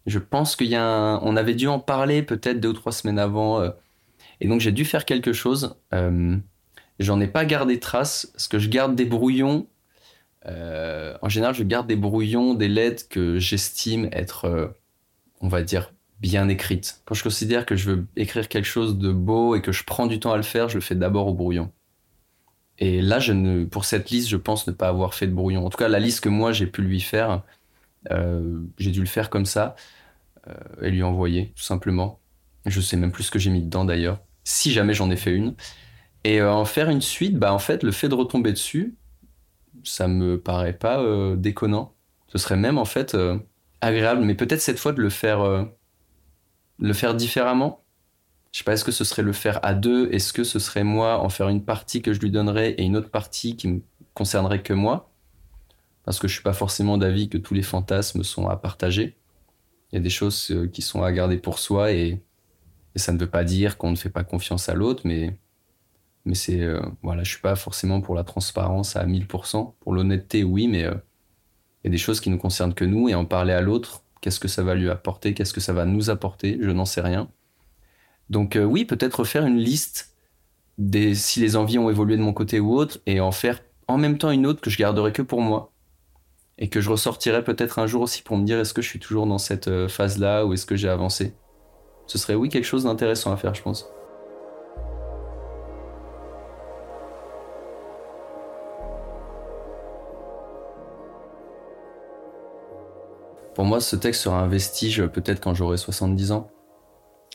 je 0.08 0.20
pense 0.20 0.56
qu'il 0.56 0.68
y 0.68 0.76
a. 0.76 1.20
On 1.22 1.36
avait 1.36 1.54
dû 1.54 1.68
en 1.68 1.80
parler 1.80 2.24
peut-être 2.24 2.60
deux 2.60 2.70
ou 2.70 2.74
trois 2.74 2.94
semaines 2.94 3.20
avant. 3.20 3.60
Euh, 3.60 3.70
et 4.40 4.48
donc 4.48 4.62
j'ai 4.62 4.72
dû 4.72 4.86
faire 4.86 5.06
quelque 5.06 5.34
chose. 5.34 5.76
Euh, 5.94 6.38
j'en 7.00 7.20
ai 7.20 7.28
pas 7.28 7.46
gardé 7.46 7.80
trace, 7.80 8.28
parce 8.34 8.48
que 8.48 8.58
je 8.58 8.70
garde 8.70 8.96
des 8.96 9.06
brouillons. 9.06 9.68
Euh, 10.46 11.18
en 11.22 11.30
général, 11.30 11.54
je 11.54 11.64
garde 11.64 11.88
des 11.88 11.98
brouillons, 11.98 12.54
des 12.54 12.70
lettres 12.70 13.10
que 13.10 13.38
j'estime 13.38 14.08
être, 14.14 14.74
on 15.42 15.50
va 15.50 15.62
dire, 15.62 15.94
bien 16.22 16.48
écrites. 16.48 17.02
Quand 17.06 17.16
je 17.16 17.24
considère 17.24 17.66
que 17.66 17.76
je 17.76 17.92
veux 17.92 18.08
écrire 18.16 18.48
quelque 18.48 18.66
chose 18.66 18.98
de 18.98 19.12
beau 19.12 19.56
et 19.56 19.62
que 19.62 19.74
je 19.74 19.84
prends 19.84 20.08
du 20.08 20.20
temps 20.22 20.32
à 20.32 20.38
le 20.38 20.44
faire, 20.44 20.70
je 20.70 20.76
le 20.76 20.82
fais 20.82 20.96
d'abord 20.96 21.28
au 21.28 21.34
brouillon. 21.34 21.72
Et 22.80 23.02
là, 23.02 23.20
je 23.20 23.34
ne, 23.34 23.66
pour 23.66 23.84
cette 23.84 24.10
liste, 24.10 24.30
je 24.30 24.38
pense 24.38 24.68
ne 24.68 24.72
pas 24.72 24.88
avoir 24.88 25.16
fait 25.16 25.28
de 25.28 25.34
brouillon. 25.34 25.66
En 25.66 25.70
tout 25.70 25.78
cas, 25.78 25.90
la 25.90 26.00
liste 26.00 26.22
que 26.22 26.30
moi 26.30 26.54
j'ai 26.54 26.68
pu 26.68 26.82
lui 26.82 27.02
faire, 27.02 27.42
j'ai 28.78 28.92
dû 28.92 29.02
le 29.02 29.08
faire 29.08 29.30
comme 29.30 29.46
ça. 29.46 29.76
Euh, 30.48 30.54
et 30.82 30.92
lui 30.92 31.04
envoyer, 31.04 31.54
tout 31.56 31.64
simplement. 31.64 32.20
Je 32.66 32.82
sais 32.82 32.98
même 32.98 33.12
plus 33.12 33.24
ce 33.24 33.32
que 33.32 33.40
j'ai 33.40 33.50
mis 33.50 33.62
dedans 33.62 33.86
d'ailleurs, 33.86 34.20
si 34.44 34.72
jamais 34.72 34.94
j'en 34.94 35.10
ai 35.10 35.16
fait 35.16 35.34
une. 35.34 35.56
Et 36.24 36.42
euh, 36.42 36.52
en 36.52 36.66
faire 36.66 36.90
une 36.90 37.02
suite, 37.02 37.38
bah 37.38 37.54
en 37.54 37.60
fait, 37.60 37.84
le 37.84 37.92
fait 37.92 38.10
de 38.10 38.16
retomber 38.16 38.52
dessus, 38.52 38.96
ça 39.84 40.08
me 40.08 40.40
paraît 40.40 40.74
pas 40.74 41.00
euh, 41.02 41.36
déconnant. 41.36 41.94
Ce 42.28 42.38
serait 42.38 42.58
même 42.58 42.78
en 42.78 42.86
fait 42.86 43.16
agréable, 43.80 44.22
mais 44.22 44.36
peut-être 44.36 44.60
cette 44.62 44.80
fois 44.80 44.92
de 44.92 45.02
le 45.02 45.10
faire, 45.10 45.70
le 46.78 46.94
faire 46.94 47.16
différemment. 47.16 47.86
Je 48.52 48.58
sais 48.58 48.64
pas, 48.66 48.74
est-ce 48.74 48.84
que 48.84 48.92
ce 48.92 49.06
serait 49.06 49.22
le 49.22 49.32
faire 49.32 49.60
à 49.64 49.74
deux? 49.74 50.10
Est-ce 50.12 50.34
que 50.34 50.44
ce 50.44 50.60
serait 50.60 50.84
moi 50.84 51.20
en 51.20 51.30
faire 51.30 51.48
une 51.48 51.64
partie 51.64 52.02
que 52.02 52.12
je 52.12 52.20
lui 52.20 52.30
donnerais 52.30 52.72
et 52.72 52.84
une 52.84 52.98
autre 52.98 53.10
partie 53.10 53.56
qui 53.56 53.70
me 53.70 53.82
concernerait 54.14 54.62
que 54.62 54.74
moi? 54.74 55.10
Parce 56.04 56.20
que 56.20 56.28
je 56.28 56.34
suis 56.34 56.44
pas 56.44 56.54
forcément 56.54 56.98
d'avis 56.98 57.30
que 57.30 57.38
tous 57.38 57.54
les 57.54 57.62
fantasmes 57.62 58.24
sont 58.24 58.50
à 58.50 58.58
partager. 58.58 59.17
Il 59.92 59.96
y 59.96 60.00
a 60.00 60.02
des 60.02 60.10
choses 60.10 60.52
euh, 60.52 60.68
qui 60.68 60.82
sont 60.82 61.04
à 61.04 61.12
garder 61.12 61.38
pour 61.38 61.60
soi 61.60 61.92
et, 61.92 62.22
ça 62.96 63.14
ne 63.14 63.20
veut 63.20 63.30
pas 63.30 63.44
dire 63.44 63.78
qu'on 63.78 63.92
ne 63.92 63.96
fait 63.96 64.10
pas 64.10 64.24
confiance 64.24 64.70
à 64.70 64.74
l'autre, 64.74 65.04
mais, 65.06 65.38
mais 66.26 66.34
c'est. 66.34 66.62
Euh, 66.62 66.82
voilà, 67.04 67.24
je 67.24 67.30
suis 67.30 67.42
pas 67.42 67.56
forcément 67.56 68.02
pour 68.02 68.16
la 68.16 68.24
transparence 68.24 68.96
à 68.96 69.06
1000%. 69.06 69.76
Pour 69.80 69.94
l'honnêteté, 69.94 70.44
oui, 70.44 70.68
mais 70.68 70.84
euh, 70.84 70.96
il 71.84 71.88
y 71.88 71.90
a 71.90 71.92
des 71.92 72.00
choses 72.00 72.20
qui 72.20 72.32
nous 72.32 72.40
concernent 72.40 72.74
que 72.74 72.86
nous 72.86 73.08
et 73.08 73.14
en 73.14 73.24
parler 73.24 73.54
à 73.54 73.62
l'autre, 73.62 74.04
qu'est-ce 74.20 74.40
que 74.40 74.48
ça 74.48 74.64
va 74.64 74.74
lui 74.74 74.90
apporter, 74.90 75.36
qu'est-ce 75.36 75.54
que 75.54 75.62
ça 75.62 75.74
va 75.74 75.86
nous 75.86 76.10
apporter, 76.10 76.58
je 76.60 76.72
n'en 76.72 76.86
sais 76.86 77.02
rien. 77.02 77.30
Donc, 78.32 78.58
oui, 78.60 78.84
peut-être 78.84 79.24
faire 79.26 79.46
une 79.46 79.60
liste 79.60 80.16
des, 80.80 81.14
si 81.14 81.40
les 81.40 81.56
envies 81.56 81.78
ont 81.78 81.92
évolué 81.92 82.18
de 82.18 82.24
mon 82.24 82.34
côté 82.34 82.60
ou 82.60 82.74
autre 82.74 83.00
et 83.06 83.20
en 83.20 83.32
faire 83.32 83.62
en 83.88 84.00
même 84.00 84.18
temps 84.18 84.32
une 84.32 84.48
autre 84.48 84.60
que 84.60 84.72
je 84.72 84.78
garderai 84.80 85.12
que 85.12 85.22
pour 85.22 85.42
moi 85.42 85.72
et 86.58 86.70
que 86.70 86.82
je 86.82 86.90
ressortirai 86.90 87.44
peut-être 87.44 87.80
un 87.80 87.88
jour 87.88 88.02
aussi 88.02 88.22
pour 88.24 88.38
me 88.38 88.44
dire 88.46 88.60
est-ce 88.60 88.74
que 88.74 88.82
je 88.82 88.90
suis 88.90 89.00
toujours 89.00 89.28
dans 89.28 89.38
cette 89.38 89.68
euh, 89.68 89.88
phase-là 89.88 90.46
ou 90.46 90.54
est-ce 90.54 90.66
que 90.66 90.76
j'ai 90.76 90.90
avancé? 90.90 91.36
Ce 92.08 92.18
serait 92.18 92.36
oui 92.36 92.50
quelque 92.50 92.66
chose 92.66 92.86
d'intéressant 92.86 93.32
à 93.32 93.38
faire, 93.38 93.54
je 93.54 93.62
pense. 93.62 93.90
Pour 103.54 103.66
moi, 103.66 103.82
ce 103.82 103.96
texte 103.96 104.22
sera 104.22 104.40
un 104.40 104.48
vestige 104.48 105.08
peut-être 105.08 105.42
quand 105.42 105.56
j'aurai 105.56 105.78
70 105.78 106.32
ans. 106.32 106.52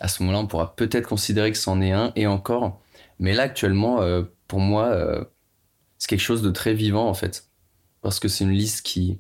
À 0.01 0.09
ce 0.09 0.23
moment-là, 0.23 0.41
on 0.41 0.47
pourra 0.47 0.75
peut-être 0.77 1.09
considérer 1.09 1.51
que 1.51 1.59
c'en 1.59 1.81
est 1.81 1.93
un 1.93 2.13
et 2.15 2.27
encore. 2.27 2.81
Mais 3.19 3.33
là, 3.35 3.43
actuellement, 3.43 4.01
euh, 4.03 4.23
pour 4.47 4.61
moi, 4.61 4.87
euh, 4.87 5.25
c'est 5.99 6.09
quelque 6.09 6.21
chose 6.21 6.43
de 6.43 6.51
très 6.51 6.75
vivant 6.75 7.09
en 7.09 7.15
fait. 7.15 7.52
Parce 8.03 8.21
que 8.21 8.29
c'est 8.29 8.45
une 8.45 8.51
liste 8.53 8.85
qui, 8.85 9.19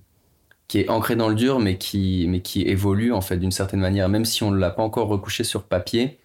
qui 0.68 0.81
est 0.81 0.88
ancrée 0.88 1.16
dans 1.16 1.29
le 1.29 1.35
dur, 1.35 1.59
mais 1.59 1.79
qui, 1.79 2.27
mais 2.29 2.40
qui 2.40 2.62
évolue 2.62 3.12
en 3.12 3.21
fait 3.21 3.38
d'une 3.38 3.53
certaine 3.53 3.81
manière, 3.81 4.09
même 4.09 4.25
si 4.25 4.42
on 4.42 4.51
ne 4.51 4.59
l'a 4.59 4.71
pas 4.71 4.83
encore 4.83 5.09
recouché 5.09 5.45
sur 5.45 5.64
papier. 5.64 6.18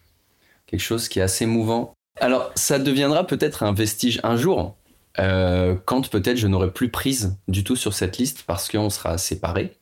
Quelque 0.66 0.80
chose 0.80 1.08
qui 1.08 1.18
est 1.18 1.22
assez 1.22 1.46
mouvant. 1.46 1.94
Alors, 2.20 2.50
ça 2.54 2.78
deviendra 2.78 3.26
peut-être 3.26 3.62
un 3.62 3.72
vestige 3.72 4.20
un 4.22 4.36
jour, 4.36 4.76
euh, 5.18 5.76
quand 5.84 6.10
peut-être 6.10 6.36
je 6.36 6.46
n'aurai 6.46 6.70
plus 6.70 6.90
prise 6.90 7.36
du 7.48 7.64
tout 7.64 7.76
sur 7.76 7.92
cette 7.94 8.18
liste 8.18 8.44
parce 8.46 8.68
qu'on 8.68 8.90
sera 8.90 9.18
séparés 9.18 9.76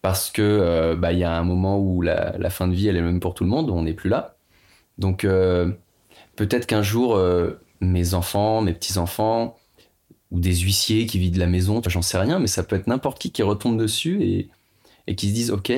parce 0.00 0.30
que 0.30 0.42
euh, 0.42 0.96
bah, 0.96 1.12
y 1.12 1.22
a 1.22 1.32
un 1.32 1.44
moment 1.44 1.78
où 1.78 2.02
la, 2.02 2.50
fin 2.50 2.66
de 2.66 2.74
vie 2.74 2.88
elle 2.88 2.96
est 2.96 3.02
même 3.02 3.20
pour 3.20 3.34
tout 3.34 3.44
le 3.44 3.50
monde, 3.50 3.70
on 3.70 3.82
n'est 3.82 3.94
plus 3.94 4.10
là. 4.10 4.36
Donc 4.98 5.24
euh, 5.24 5.70
peut-être 6.36 6.66
qu'un 6.66 6.82
jour 6.82 7.20
mes 7.80 8.14
enfants, 8.14 8.62
mes 8.62 8.74
petits 8.74 8.98
enfants 8.98 9.56
ou 10.32 10.40
des 10.40 10.56
huissiers 10.56 11.06
qui 11.06 11.18
vivent 11.20 11.34
de 11.34 11.38
la 11.38 11.46
maison, 11.46 11.80
j'en 11.86 12.02
sais 12.02 12.18
rien, 12.18 12.40
mais 12.40 12.48
ça 12.48 12.64
peut 12.64 12.76
être 12.76 12.88
n'importe 12.88 13.20
qui 13.20 13.30
qui 13.30 13.42
retombe 13.42 13.78
dessus 13.78 14.22
et, 15.06 15.14
qui 15.14 15.28
se 15.28 15.34
disent 15.34 15.50
ok, 15.52 15.72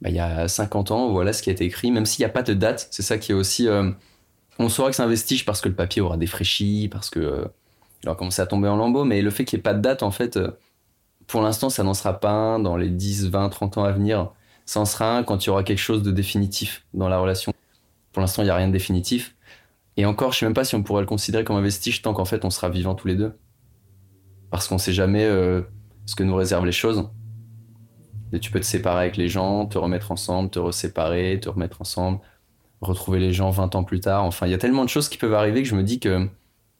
bah, 0.00 0.08
il 0.10 0.14
y 0.14 0.20
a 0.20 0.48
50 0.48 0.90
ans, 0.92 1.10
voilà 1.12 1.32
ce 1.32 1.42
qui 1.42 1.50
a 1.50 1.52
été 1.52 1.64
écrit, 1.64 1.90
même 1.90 2.06
s'il 2.06 2.22
n'y 2.22 2.26
a 2.26 2.32
pas 2.32 2.42
de 2.42 2.54
date. 2.54 2.88
C'est 2.90 3.02
ça 3.02 3.18
qui 3.18 3.32
est 3.32 3.34
aussi, 3.34 3.68
on 4.58 4.68
saura 4.68 4.90
que 4.90 4.96
c'est 4.96 5.02
un 5.02 5.08
vestige 5.08 5.44
parce 5.44 5.60
que 5.60 5.68
le 5.68 5.74
papier 5.74 6.00
aura 6.00 6.16
défraîchi, 6.16 6.88
parce 6.90 7.10
que 7.10 7.46
il 8.02 8.08
aura 8.08 8.16
commencé 8.16 8.40
à 8.40 8.46
tomber 8.46 8.68
en 8.68 8.76
lambeaux, 8.76 9.04
mais 9.04 9.22
le 9.22 9.30
fait 9.30 9.44
qu'il 9.44 9.58
n'y 9.58 9.60
ait 9.60 9.62
pas 9.62 9.74
de 9.74 9.80
date 9.80 10.02
en 10.02 10.10
fait 10.10 10.38
pour 11.26 11.40
l'instant, 11.40 11.70
ça 11.70 11.82
n'en 11.82 11.94
sera 11.94 12.20
pas 12.20 12.30
un 12.30 12.58
dans 12.58 12.76
les 12.76 12.88
10, 12.88 13.28
20, 13.30 13.48
30 13.48 13.78
ans 13.78 13.84
à 13.84 13.92
venir. 13.92 14.30
Ça 14.66 14.80
en 14.80 14.84
sera 14.84 15.16
un 15.16 15.22
quand 15.22 15.44
il 15.44 15.46
y 15.48 15.50
aura 15.50 15.64
quelque 15.64 15.78
chose 15.78 16.02
de 16.02 16.10
définitif 16.10 16.84
dans 16.94 17.08
la 17.08 17.18
relation. 17.18 17.52
Pour 18.12 18.20
l'instant, 18.20 18.42
il 18.42 18.46
n'y 18.46 18.50
a 18.50 18.56
rien 18.56 18.68
de 18.68 18.72
définitif. 18.72 19.34
Et 19.96 20.06
encore, 20.06 20.32
je 20.32 20.38
sais 20.38 20.46
même 20.46 20.54
pas 20.54 20.64
si 20.64 20.74
on 20.74 20.82
pourrait 20.82 21.02
le 21.02 21.06
considérer 21.06 21.44
comme 21.44 21.56
un 21.56 21.62
vestige 21.62 22.02
tant 22.02 22.14
qu'en 22.14 22.24
fait 22.24 22.44
on 22.44 22.50
sera 22.50 22.68
vivants 22.68 22.94
tous 22.94 23.08
les 23.08 23.16
deux. 23.16 23.38
Parce 24.50 24.68
qu'on 24.68 24.78
sait 24.78 24.92
jamais 24.92 25.24
euh, 25.24 25.62
ce 26.06 26.14
que 26.14 26.22
nous 26.22 26.34
réservent 26.34 26.66
les 26.66 26.72
choses. 26.72 27.08
Tu 28.40 28.50
peux 28.50 28.60
te 28.60 28.64
séparer 28.64 29.02
avec 29.02 29.18
les 29.18 29.28
gens, 29.28 29.66
te 29.66 29.76
remettre 29.76 30.10
ensemble, 30.10 30.48
te 30.48 30.58
reséparer, 30.58 31.38
te 31.38 31.50
remettre 31.50 31.82
ensemble, 31.82 32.20
retrouver 32.80 33.20
les 33.20 33.34
gens 33.34 33.50
20 33.50 33.74
ans 33.74 33.84
plus 33.84 34.00
tard. 34.00 34.24
Enfin, 34.24 34.46
il 34.46 34.50
y 34.50 34.54
a 34.54 34.58
tellement 34.58 34.84
de 34.84 34.88
choses 34.88 35.10
qui 35.10 35.18
peuvent 35.18 35.34
arriver 35.34 35.62
que 35.62 35.68
je 35.68 35.74
me 35.74 35.82
dis 35.82 36.00
que 36.00 36.28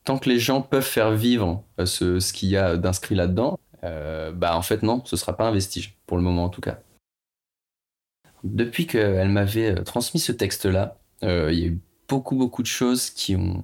tant 0.04 0.18
que 0.18 0.30
les 0.30 0.38
gens 0.38 0.62
peuvent 0.62 0.82
faire 0.82 1.10
vivre 1.12 1.62
euh, 1.78 1.84
ce, 1.84 2.20
ce 2.20 2.32
qu'il 2.32 2.48
y 2.48 2.56
a 2.56 2.78
d'inscrit 2.78 3.14
là-dedans, 3.14 3.60
euh, 3.84 4.32
bah 4.32 4.56
en 4.56 4.62
fait 4.62 4.82
non, 4.82 5.02
ce 5.04 5.16
sera 5.16 5.36
pas 5.36 5.46
un 5.46 5.52
vestige, 5.52 5.98
pour 6.06 6.16
le 6.16 6.22
moment 6.22 6.44
en 6.44 6.48
tout 6.48 6.62
cas. 6.62 6.78
Depuis 8.44 8.86
qu'elle 8.86 9.28
m'avait 9.28 9.74
transmis 9.84 10.20
ce 10.20 10.32
texte-là, 10.32 10.96
il 11.22 11.28
y 11.28 11.64
a 11.64 11.66
eu 11.66 11.80
beaucoup 12.08 12.36
beaucoup 12.36 12.62
de 12.62 12.68
choses 12.68 13.10
qui 13.10 13.36
ont, 13.36 13.62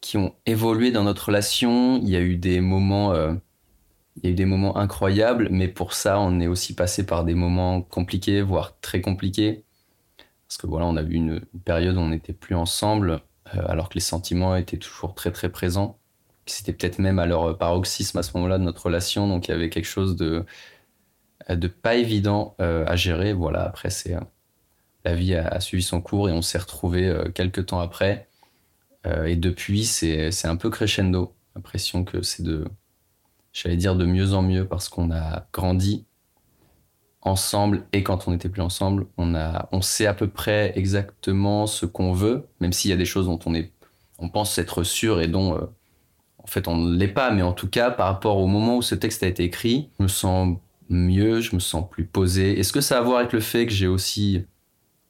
qui 0.00 0.16
ont 0.16 0.34
évolué 0.46 0.90
dans 0.90 1.04
notre 1.04 1.26
relation. 1.26 1.98
Il 1.98 2.08
y 2.08 2.16
a 2.16 2.20
eu 2.20 2.36
des 2.36 2.60
moments, 2.60 3.14
il 4.16 4.24
y 4.24 4.26
a 4.28 4.30
eu 4.30 4.34
des 4.34 4.44
moments 4.46 4.76
incroyables, 4.76 5.48
mais 5.50 5.68
pour 5.68 5.92
ça, 5.94 6.20
on 6.20 6.40
est 6.40 6.46
aussi 6.46 6.74
passé 6.74 7.06
par 7.06 7.24
des 7.24 7.34
moments 7.34 7.82
compliqués, 7.82 8.42
voire 8.42 8.78
très 8.80 9.00
compliqués. 9.00 9.64
Parce 10.48 10.58
que 10.58 10.66
voilà, 10.66 10.86
on 10.86 10.96
a 10.96 11.02
eu 11.02 11.14
une, 11.14 11.40
période 11.64 11.96
où 11.96 12.00
on 12.00 12.08
n'était 12.10 12.32
plus 12.32 12.54
ensemble, 12.54 13.22
alors 13.46 13.88
que 13.88 13.94
les 13.94 14.00
sentiments 14.00 14.56
étaient 14.56 14.78
toujours 14.78 15.14
très 15.14 15.32
très 15.32 15.50
présents 15.50 15.98
c'était 16.46 16.72
peut-être 16.72 16.98
même 16.98 17.18
à 17.18 17.26
leur 17.26 17.58
paroxysme 17.58 18.18
à 18.18 18.22
ce 18.22 18.32
moment-là 18.36 18.58
de 18.58 18.64
notre 18.64 18.86
relation, 18.86 19.28
donc 19.28 19.48
il 19.48 19.50
y 19.50 19.54
avait 19.54 19.70
quelque 19.70 19.86
chose 19.86 20.16
de, 20.16 20.44
de 21.48 21.68
pas 21.68 21.96
évident 21.96 22.56
euh, 22.60 22.84
à 22.86 22.96
gérer. 22.96 23.32
Voilà, 23.32 23.64
après, 23.64 23.90
c'est 23.90 24.14
euh, 24.14 24.20
la 25.06 25.14
vie 25.14 25.34
a, 25.34 25.60
suivi 25.60 25.82
son 25.82 26.00
cours 26.00 26.28
et 26.28 26.32
on 26.32 26.42
s'est 26.42 26.58
retrouvés 26.58 27.06
euh, 27.06 27.30
quelques 27.30 27.66
temps 27.66 27.80
après. 27.80 28.28
et 29.24 29.36
depuis, 29.36 29.84
c'est 29.84 30.46
un 30.46 30.56
peu 30.56 30.68
crescendo. 30.68 31.32
L'impression 31.54 32.04
que 32.04 32.22
c'est 32.22 32.42
de, 32.42 32.66
j'allais 33.52 33.76
dire, 33.76 33.94
de 33.94 34.04
mieux 34.04 34.34
en 34.34 34.42
mieux 34.42 34.66
parce 34.66 34.88
qu'on 34.88 35.12
a 35.12 35.46
grandi 35.52 36.04
ensemble 37.22 37.86
et 37.92 38.02
quand 38.02 38.26
on 38.26 38.32
n'était 38.32 38.48
plus 38.48 38.62
ensemble, 38.62 39.06
on, 39.16 39.34
a, 39.36 39.68
on 39.72 39.80
sait 39.80 40.06
à 40.06 40.14
peu 40.14 40.28
près 40.28 40.72
exactement 40.76 41.66
ce 41.68 41.86
qu'on 41.86 42.12
veut, 42.12 42.48
même 42.60 42.72
s'il 42.72 42.90
y 42.90 42.94
a 42.94 42.96
des 42.96 43.04
choses 43.04 43.26
dont 43.26 43.38
on, 43.46 43.54
est, 43.54 43.72
on 44.18 44.28
pense 44.28 44.58
être 44.58 44.82
sûr 44.82 45.20
et 45.20 45.28
dont 45.28 45.68
en 46.46 46.48
fait, 46.48 46.68
on 46.68 46.76
ne 46.76 46.96
l'est 46.96 47.08
pas, 47.08 47.32
mais 47.32 47.42
en 47.42 47.52
tout 47.52 47.68
cas, 47.68 47.90
par 47.90 48.06
rapport 48.06 48.38
au 48.38 48.46
moment 48.46 48.76
où 48.76 48.82
ce 48.82 48.94
texte 48.94 49.24
a 49.24 49.26
été 49.26 49.42
écrit, 49.42 49.90
je 49.98 50.04
me 50.04 50.08
sens 50.08 50.56
mieux, 50.88 51.40
je 51.40 51.56
me 51.56 51.60
sens 51.60 51.84
plus 51.90 52.04
posé. 52.04 52.56
Est-ce 52.60 52.72
que 52.72 52.80
ça 52.80 52.98
a 52.98 53.00
à 53.00 53.02
voir 53.02 53.18
avec 53.18 53.32
le 53.32 53.40
fait 53.40 53.66
que 53.66 53.72
j'ai 53.72 53.88
aussi. 53.88 54.44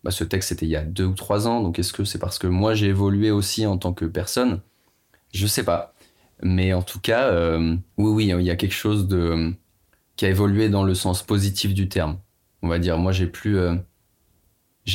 Bah, 0.07 0.13
ce 0.13 0.23
texte, 0.23 0.51
c'était 0.51 0.67
il 0.67 0.69
y 0.69 0.77
a 0.77 0.85
deux 0.85 1.07
ou 1.07 1.15
trois 1.15 1.49
ans, 1.49 1.61
donc 1.61 1.81
est-ce 1.81 1.93
que 1.93 2.05
c'est 2.05 2.21
parce 2.21 2.39
que 2.39 2.47
moi, 2.47 2.75
j'ai 2.75 2.87
évolué 2.87 3.33
aussi 3.33 3.67
en 3.67 3.77
tant 3.77 3.93
que 3.93 4.05
personne? 4.05 4.61
Je 5.35 5.49
sais 5.49 5.65
pas. 5.65 5.95
Mais 6.45 6.73
en 6.73 6.83
tout 6.83 7.01
cas, 7.01 7.25
euh, 7.25 7.75
oui, 7.99 8.13
oui, 8.13 8.33
il 8.39 8.45
y 8.45 8.51
a 8.51 8.55
quelque 8.55 8.73
chose 8.73 9.09
de 9.09 9.53
qui 10.15 10.25
a 10.25 10.29
évolué 10.29 10.69
dans 10.69 10.85
le 10.85 10.95
sens 10.95 11.25
positif 11.25 11.75
du 11.75 11.89
terme. 11.89 12.21
On 12.63 12.69
va 12.69 12.79
dire, 12.79 12.99
moi, 12.99 13.11
j'ai 13.11 13.27
plus. 13.27 13.59
Euh, 13.59 13.75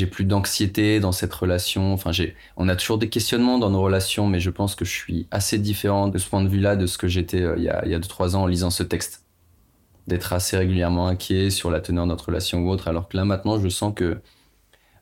plus 0.10 0.24
d'anxiété 0.24 1.02
dans 1.02 1.12
cette 1.12 1.34
relation. 1.34 1.92
Enfin, 1.92 2.12
on 2.56 2.70
a 2.70 2.78
toujours 2.78 2.98
des 2.98 3.10
questionnements 3.10 3.60
dans 3.60 3.70
nos 3.70 3.82
relations, 3.82 4.28
mais 4.28 4.40
je 4.40 4.50
pense 4.50 4.76
que 4.76 4.86
je 4.86 4.92
suis 4.92 5.28
assez 5.30 5.58
différent 5.58 6.08
de 6.08 6.18
ce 6.20 6.30
point 6.30 6.42
de 6.42 6.48
vue-là 6.48 6.78
de 6.78 6.86
ce 6.86 6.98
que 6.98 7.10
j'étais 7.10 7.42
euh, 7.42 7.56
il 7.58 7.64
y 7.64 7.70
a, 7.70 7.84
il 7.84 7.92
y 7.92 7.96
a 7.96 8.00
deux, 8.00 8.08
trois 8.08 8.38
ans 8.38 8.44
en 8.44 8.48
lisant 8.48 8.70
ce 8.70 8.84
texte. 8.84 9.26
D'être 10.08 10.32
assez 10.32 10.56
régulièrement 10.56 11.08
inquiet 11.08 11.50
sur 11.50 11.70
la 11.70 11.82
teneur 11.82 12.06
de 12.06 12.12
notre 12.12 12.28
relation 12.28 12.60
ou 12.60 12.70
autre, 12.70 12.88
alors 12.88 13.10
que 13.10 13.18
là, 13.18 13.26
maintenant, 13.26 13.60
je 13.60 13.68
sens 13.68 13.94
que 13.94 14.22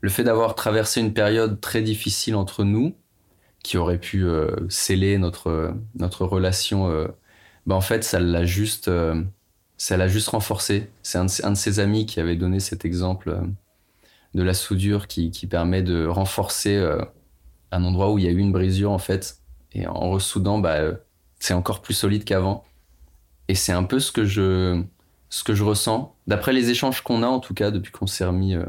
le 0.02 0.10
fait 0.10 0.24
d'avoir 0.24 0.56
traversé 0.56 1.02
une 1.02 1.14
période 1.14 1.60
très 1.62 1.82
difficile 1.82 2.36
entre 2.36 2.64
nous, 2.64 2.96
qui 3.64 3.78
aurait 3.78 4.00
pu 4.00 4.24
euh, 4.24 4.56
sceller 4.70 5.18
notre, 5.18 5.74
notre 5.96 6.26
relation, 6.26 6.90
euh, 6.90 7.08
bah, 7.66 7.76
en 7.76 7.82
fait, 7.82 8.04
ça 8.04 8.20
l'a 8.20 8.46
juste, 8.46 8.90
l'a 8.90 10.08
juste 10.08 10.30
renforcé. 10.30 10.90
C'est 11.04 11.18
un, 11.18 11.26
de 11.26 11.56
ses 11.56 11.80
amis 11.80 12.06
qui 12.06 12.20
avait 12.20 12.36
donné 12.36 12.60
cet 12.60 12.86
exemple 12.86 13.40
de 14.34 14.44
la 14.44 14.54
soudure 14.54 15.08
qui, 15.08 15.32
permet 15.50 15.82
de 15.82 16.06
renforcer 16.06 16.76
euh, 16.76 17.02
un 17.72 17.84
endroit 17.84 18.12
où 18.12 18.18
il 18.18 18.26
y 18.26 18.28
a 18.28 18.32
eu 18.32 18.38
une 18.38 18.52
brisure 18.52 18.92
en 18.92 19.00
fait. 19.00 19.38
Et 19.74 19.88
en 19.88 20.10
ressoudant, 20.10 20.60
bah, 20.60 20.76
euh, 20.76 20.96
c'est 21.40 21.54
encore 21.54 21.82
plus 21.82 21.94
solide 21.94 22.24
qu'avant. 22.24 22.64
Et 23.48 23.56
c'est 23.56 23.72
un 23.72 23.84
peu 23.84 24.00
ce 24.00 24.12
que 24.12 24.26
je, 24.26 24.82
ce 25.30 25.44
que 25.44 25.56
je 25.56 25.64
ressens. 25.64 26.16
D'après 26.28 26.54
les 26.54 26.70
échanges 26.70 27.02
qu'on 27.02 27.24
a 27.24 27.28
en 27.28 27.40
tout 27.40 27.54
cas 27.54 27.72
depuis 27.72 27.92
qu'on 27.92 28.08
s'est 28.08 28.26
remis 28.26 28.56
euh, 28.56 28.66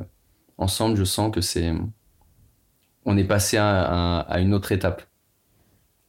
ensemble, 0.61 0.97
je 0.97 1.05
sens 1.05 1.33
que 1.33 1.41
c'est, 1.41 1.73
on 3.05 3.17
est 3.17 3.25
passé 3.25 3.57
à, 3.59 4.27
une 4.39 4.55
autre 4.55 4.73
étape, 4.73 5.03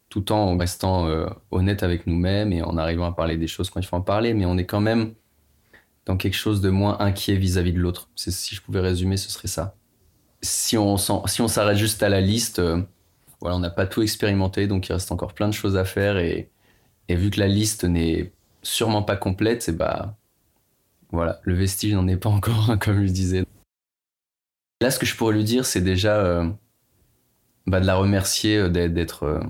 tout 0.10 0.32
en 0.32 0.58
restant 0.58 1.08
honnête 1.52 1.84
avec 1.84 2.06
nous-mêmes 2.08 2.54
et 2.54 2.62
en 2.62 2.78
arrivant 2.78 3.06
à 3.06 3.14
parler 3.14 3.38
des 3.38 3.48
choses 3.48 3.70
quand 3.70 3.80
il 3.80 3.86
faut 3.86 3.96
en 3.96 4.02
parler. 4.02 4.34
Mais 4.34 4.46
on 4.46 4.58
est 4.58 4.66
quand 4.66 4.82
même 4.82 5.14
dans 6.06 6.18
quelque 6.18 6.36
chose 6.36 6.62
de 6.62 6.70
moins 6.70 7.00
inquiet 7.00 7.36
vis-à-vis 7.36 7.74
de 7.74 7.80
l'autre. 7.80 8.10
Si 8.16 8.56
je 8.56 8.62
pouvais 8.62 8.80
résumer, 8.80 9.18
ce 9.18 9.30
serait 9.32 9.48
ça. 9.48 9.76
Si 10.42 10.78
on 10.78 10.98
s'arrête 10.98 11.78
juste 11.78 12.04
à 12.04 12.10
la 12.10 12.22
liste, 12.22 12.60
euh, 12.60 12.82
voilà, 13.42 13.56
on 13.56 13.60
n'a 13.60 13.70
pas 13.70 13.86
tout 13.86 14.02
expérimenté, 14.02 14.68
donc 14.68 14.90
il 14.90 14.94
reste 14.94 15.12
encore 15.12 15.34
plein 15.34 15.48
de 15.48 15.54
choses 15.54 15.78
à 15.78 15.86
faire. 15.86 16.18
Et, 16.18 16.50
et 17.08 17.16
vu 17.16 17.30
que 17.30 17.40
la 17.40 17.48
liste 17.48 17.84
n'est 17.84 18.32
sûrement 18.64 19.04
pas 19.04 19.18
complète, 19.18 19.62
c'est 19.64 19.78
bah 19.78 20.18
voilà, 21.12 21.40
le 21.44 21.54
vestige 21.54 21.94
n'en 21.94 22.08
est 22.08 22.18
pas 22.18 22.30
encore 22.30 22.78
comme 22.80 23.06
je 23.06 23.12
disais. 23.12 23.46
Là, 24.82 24.92
ce 24.92 25.00
que 25.00 25.06
je 25.06 25.16
pourrais 25.16 25.36
lui 25.36 25.44
dire, 25.46 25.66
c'est 25.66 25.82
déjà 25.82 26.18
euh, 26.18 26.50
bah, 27.68 27.80
de 27.80 27.86
la 27.86 27.96
remercier 27.96 28.58
euh, 28.58 28.70
d'être 28.70 29.42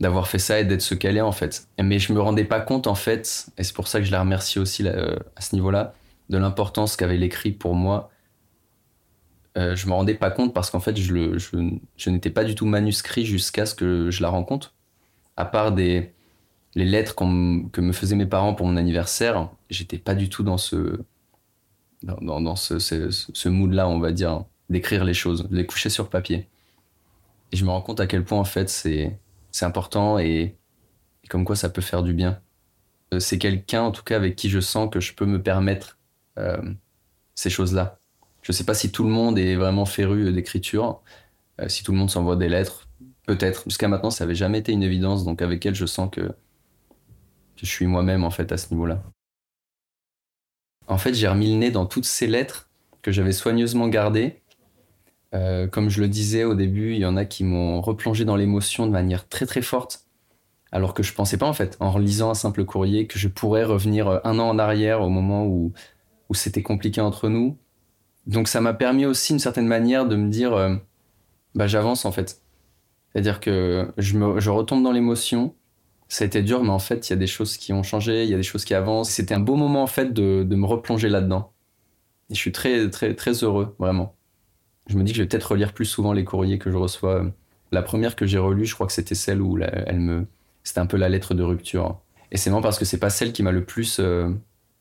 d'avoir 0.00 0.28
fait 0.28 0.38
ça 0.38 0.60
et 0.60 0.64
d'être 0.64 0.82
ce 0.82 0.94
qu'elle 0.94 1.16
est 1.16 1.22
en 1.22 1.32
fait. 1.32 1.68
Mais 1.82 1.98
je 1.98 2.12
me 2.12 2.20
rendais 2.20 2.44
pas 2.44 2.60
compte 2.60 2.86
en 2.86 2.94
fait, 2.94 3.48
et 3.58 3.64
c'est 3.64 3.74
pour 3.74 3.88
ça 3.88 3.98
que 3.98 4.06
je 4.06 4.12
la 4.12 4.20
remercie 4.20 4.58
aussi 4.58 4.86
euh, 4.86 5.16
à 5.36 5.40
ce 5.40 5.54
niveau-là, 5.54 5.94
de 6.28 6.38
l'importance 6.38 6.96
qu'avait 6.96 7.16
l'écrit 7.16 7.52
pour 7.52 7.74
moi. 7.74 8.10
Euh, 9.56 9.74
je 9.74 9.86
me 9.88 9.92
rendais 9.92 10.14
pas 10.14 10.30
compte 10.30 10.54
parce 10.54 10.70
qu'en 10.70 10.80
fait 10.80 10.96
je, 10.96 12.08
n'étais 12.08 12.30
pas 12.30 12.44
du 12.44 12.54
tout 12.54 12.66
manuscrit 12.66 13.24
jusqu'à 13.24 13.66
ce 13.66 13.74
que 13.74 14.10
je 14.10 14.22
la 14.22 14.28
rencontre. 14.28 14.74
À 15.36 15.44
part 15.44 15.72
des 15.72 16.12
les 16.74 16.84
lettres 16.84 17.16
que 17.16 17.80
me 17.80 17.92
faisaient 17.92 18.14
mes 18.14 18.26
parents 18.26 18.54
pour 18.54 18.66
mon 18.66 18.76
anniversaire, 18.76 19.48
j'étais 19.70 19.98
pas 19.98 20.14
du 20.14 20.28
tout 20.28 20.44
dans 20.44 20.58
ce 20.58 21.00
dans, 22.02 22.56
ce, 22.56 23.48
mood-là, 23.48 23.88
on 23.88 23.98
va 23.98 24.12
dire, 24.12 24.44
d'écrire 24.70 25.04
les 25.04 25.14
choses, 25.14 25.48
de 25.48 25.56
les 25.56 25.66
coucher 25.66 25.90
sur 25.90 26.08
papier. 26.08 26.48
Et 27.52 27.56
je 27.56 27.64
me 27.64 27.70
rends 27.70 27.82
compte 27.82 28.00
à 28.00 28.06
quel 28.06 28.24
point 28.24 28.38
en 28.38 28.44
fait 28.44 28.68
c'est 28.68 29.18
important 29.62 30.18
et, 30.18 30.56
comme 31.28 31.44
quoi 31.44 31.56
ça 31.56 31.68
peut 31.68 31.82
faire 31.82 32.02
du 32.02 32.12
bien. 32.12 32.40
Euh, 33.14 33.20
c'est 33.20 33.38
quelqu'un, 33.38 33.82
en 33.82 33.90
tout 33.90 34.02
cas, 34.02 34.16
avec 34.16 34.36
qui 34.36 34.48
je 34.48 34.60
sens 34.60 34.90
que 34.90 35.00
je 35.00 35.14
peux 35.14 35.26
me 35.26 35.42
permettre 35.42 35.98
euh, 36.38 36.60
ces 37.34 37.50
choses-là. 37.50 37.98
Je 38.42 38.52
ne 38.52 38.54
sais 38.54 38.64
pas 38.64 38.74
si 38.74 38.92
tout 38.92 39.04
le 39.04 39.10
monde 39.10 39.38
est 39.38 39.56
vraiment 39.56 39.86
féru 39.86 40.32
d'écriture, 40.32 41.02
euh, 41.60 41.68
si 41.68 41.82
tout 41.82 41.92
le 41.92 41.98
monde 41.98 42.10
s'envoie 42.10 42.36
des 42.36 42.48
lettres, 42.48 42.88
peut-être. 43.26 43.64
Jusqu'à 43.64 43.88
maintenant, 43.88 44.10
ça 44.10 44.24
n'avait 44.24 44.34
jamais 44.34 44.58
été 44.58 44.72
une 44.72 44.82
évidence, 44.82 45.24
donc 45.24 45.42
avec 45.42 45.64
elle, 45.66 45.74
je 45.74 45.86
sens 45.86 46.08
que 46.10 46.30
je 47.56 47.66
suis 47.66 47.86
moi-même, 47.86 48.24
en 48.24 48.30
fait, 48.30 48.52
à 48.52 48.56
ce 48.56 48.70
niveau-là. 48.70 49.02
En 50.98 51.00
fait, 51.00 51.14
j'ai 51.14 51.28
remis 51.28 51.52
le 51.52 51.58
nez 51.58 51.70
dans 51.70 51.86
toutes 51.86 52.06
ces 52.06 52.26
lettres 52.26 52.68
que 53.02 53.12
j'avais 53.12 53.30
soigneusement 53.30 53.86
gardées. 53.86 54.42
comme 55.70 55.90
je 55.90 56.00
le 56.00 56.08
disais 56.08 56.42
au 56.42 56.54
début, 56.56 56.94
il 56.94 56.98
y 56.98 57.06
en 57.06 57.16
a 57.16 57.24
qui 57.24 57.44
m'ont 57.44 57.80
replongé 57.80 58.24
dans 58.24 58.34
l'émotion 58.34 58.84
de 58.84 58.90
manière 58.90 59.28
très 59.28 59.46
très 59.46 59.62
forte 59.62 60.08
alors 60.72 60.94
que 60.94 61.02
je 61.02 61.14
pensais 61.14 61.36
pas 61.36 61.46
en 61.46 61.52
fait, 61.52 61.76
en 61.78 61.90
relisant 61.90 62.30
un 62.30 62.34
simple 62.34 62.64
courrier, 62.64 63.06
que 63.06 63.16
je 63.18 63.28
pourrais 63.28 63.64
revenir 63.64 64.08
euh, 64.08 64.18
un 64.24 64.38
an 64.38 64.48
en 64.48 64.58
arrière 64.58 65.02
au 65.02 65.08
moment 65.08 65.46
où, 65.46 65.72
où 66.28 66.34
c'était 66.34 66.62
compliqué 66.62 67.00
entre 67.00 67.28
nous. 67.28 67.56
Donc 68.26 68.48
ça 68.48 68.60
m'a 68.60 68.74
permis 68.74 69.06
aussi, 69.06 69.32
d'une 69.32 69.40
certaine 69.40 69.68
manière, 69.68 70.06
de 70.06 70.16
me 70.16 70.28
dire, 70.28 70.52
euh, 70.52 70.74
bah 71.54 71.66
j'avance 71.66 72.04
en 72.04 72.12
fait. 72.12 72.42
C'est-à-dire 73.12 73.40
que 73.40 73.92
je 73.96 74.50
retombe 74.50 74.82
dans 74.82 74.92
l'émotion. 74.92 75.54
Ça 76.08 76.24
a 76.24 76.26
été 76.26 76.42
dur, 76.42 76.62
mais 76.64 76.70
en 76.70 76.78
fait, 76.78 77.08
il 77.08 77.12
y 77.12 77.14
a 77.14 77.16
des 77.16 77.26
choses 77.26 77.56
qui 77.56 77.72
ont 77.72 77.82
changé, 77.82 78.24
il 78.24 78.30
y 78.30 78.34
a 78.34 78.36
des 78.38 78.42
choses 78.42 78.64
qui 78.64 78.74
avancent. 78.74 79.10
C'était 79.10 79.34
un 79.34 79.40
beau 79.40 79.56
moment 79.56 79.82
en 79.82 79.86
fait 79.86 80.12
de, 80.12 80.42
de 80.42 80.56
me 80.56 80.66
replonger 80.66 81.08
là-dedans. 81.08 81.52
Et 82.30 82.34
je 82.34 82.38
suis 82.40 82.52
très, 82.52 82.90
très, 82.90 83.14
très 83.14 83.32
heureux, 83.44 83.74
vraiment. 83.78 84.14
Je 84.88 84.96
me 84.96 85.04
dis 85.04 85.12
que 85.12 85.18
je 85.18 85.22
vais 85.22 85.28
peut-être 85.28 85.52
relire 85.52 85.74
plus 85.74 85.84
souvent 85.84 86.12
les 86.12 86.24
courriers 86.24 86.58
que 86.58 86.70
je 86.70 86.76
reçois. 86.76 87.26
La 87.72 87.82
première 87.82 88.16
que 88.16 88.26
j'ai 88.26 88.38
relue, 88.38 88.64
je 88.64 88.74
crois 88.74 88.86
que 88.86 88.92
c'était 88.92 89.14
celle 89.14 89.42
où 89.42 89.58
elle 89.58 90.00
me, 90.00 90.26
c'était 90.64 90.80
un 90.80 90.86
peu 90.86 90.96
la 90.96 91.08
lettre 91.08 91.34
de 91.34 91.42
rupture. 91.42 92.00
Et 92.32 92.36
c'est 92.36 92.50
vraiment 92.50 92.62
parce 92.62 92.78
que 92.78 92.84
c'est 92.84 92.98
pas 92.98 93.10
celle 93.10 93.32
qui 93.32 93.42
m'a 93.42 93.52
le 93.52 93.64
plus 93.64 93.98
euh, 94.00 94.30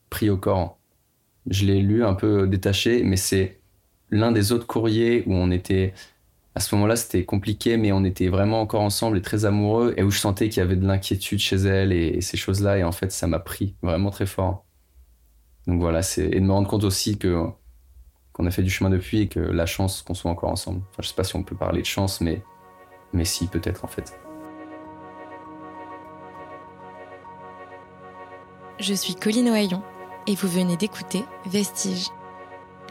pris 0.10 0.30
au 0.30 0.38
corps. 0.38 0.78
Je 1.50 1.66
l'ai 1.66 1.82
lu 1.82 2.04
un 2.04 2.14
peu 2.14 2.48
détaché, 2.48 3.04
mais 3.04 3.18
c'est 3.18 3.60
l'un 4.12 4.32
des 4.32 4.52
autres 4.52 4.68
courriers 4.68 5.24
où 5.28 5.34
on 5.34 5.52
était. 5.52 5.94
À 6.58 6.60
ce 6.60 6.74
moment-là, 6.74 6.96
c'était 6.96 7.24
compliqué, 7.24 7.78
mais 7.78 7.92
on 7.92 8.04
était 8.04 8.30
vraiment 8.30 8.62
encore 8.62 8.82
ensemble 8.82 9.20
et 9.20 9.22
très 9.22 9.46
amoureux, 9.46 9.94
et 9.96 10.02
où 10.02 10.10
je 10.10 10.18
sentais 10.18 10.50
qu'il 10.50 10.58
y 10.58 10.64
avait 10.64 10.76
de 10.76 10.88
l'inquiétude 10.88 11.38
chez 11.38 11.58
elle 11.58 11.92
et, 11.92 12.20
ces 12.22 12.36
choses-là, 12.36 12.80
et 12.80 12.84
en 12.84 12.92
fait, 12.92 13.12
ça 13.12 13.28
m'a 13.28 13.38
pris 13.38 13.76
vraiment 13.84 14.10
très 14.10 14.26
fort. 14.26 14.66
Donc 15.68 15.80
voilà, 15.80 16.02
c'est 16.02 16.26
et 16.26 16.40
de 16.40 16.46
me 16.46 16.52
rendre 16.52 16.68
compte 16.68 16.84
aussi 16.84 17.20
que 17.20 17.46
qu'on 18.34 18.48
a 18.48 18.50
fait 18.50 18.64
du 18.64 18.72
chemin 18.72 18.90
depuis 18.90 19.22
et 19.22 19.28
que 19.28 19.40
la 19.40 19.68
chance 19.68 20.02
qu'on 20.02 20.16
soit 20.16 20.32
encore 20.32 20.50
ensemble. 20.50 20.82
Enfin, 20.90 21.04
je 21.04 21.10
sais 21.10 21.14
pas 21.14 21.24
si 21.24 21.36
on 21.36 21.44
peut 21.44 21.56
parler 21.56 21.82
de 21.82 21.86
chance, 21.86 22.22
mais 22.22 22.42
mais 23.14 23.24
si 23.24 23.46
peut-être 23.46 23.86
en 23.86 23.88
fait. 23.88 24.20
Je 28.80 28.96
suis 28.96 29.14
Colline 29.14 29.50
Ohaillon 29.50 29.84
et 30.26 30.34
vous 30.34 30.48
venez 30.48 30.76
d'écouter 30.76 31.24
Vestige. 31.46 32.08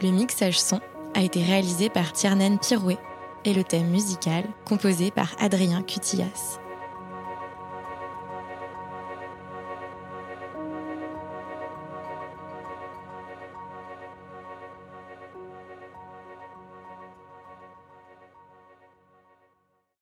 Le 0.01 0.11
mixage 0.11 0.57
son 0.57 0.79
a 1.15 1.21
été 1.21 1.43
réalisé 1.43 1.89
par 1.89 2.13
Tiernan 2.13 2.55
Pirouet 2.55 2.97
et 3.45 3.53
le 3.53 3.63
thème 3.63 3.87
musical 3.87 4.43
composé 4.65 5.11
par 5.11 5.35
Adrien 5.39 5.81
Cutillas. 5.81 6.59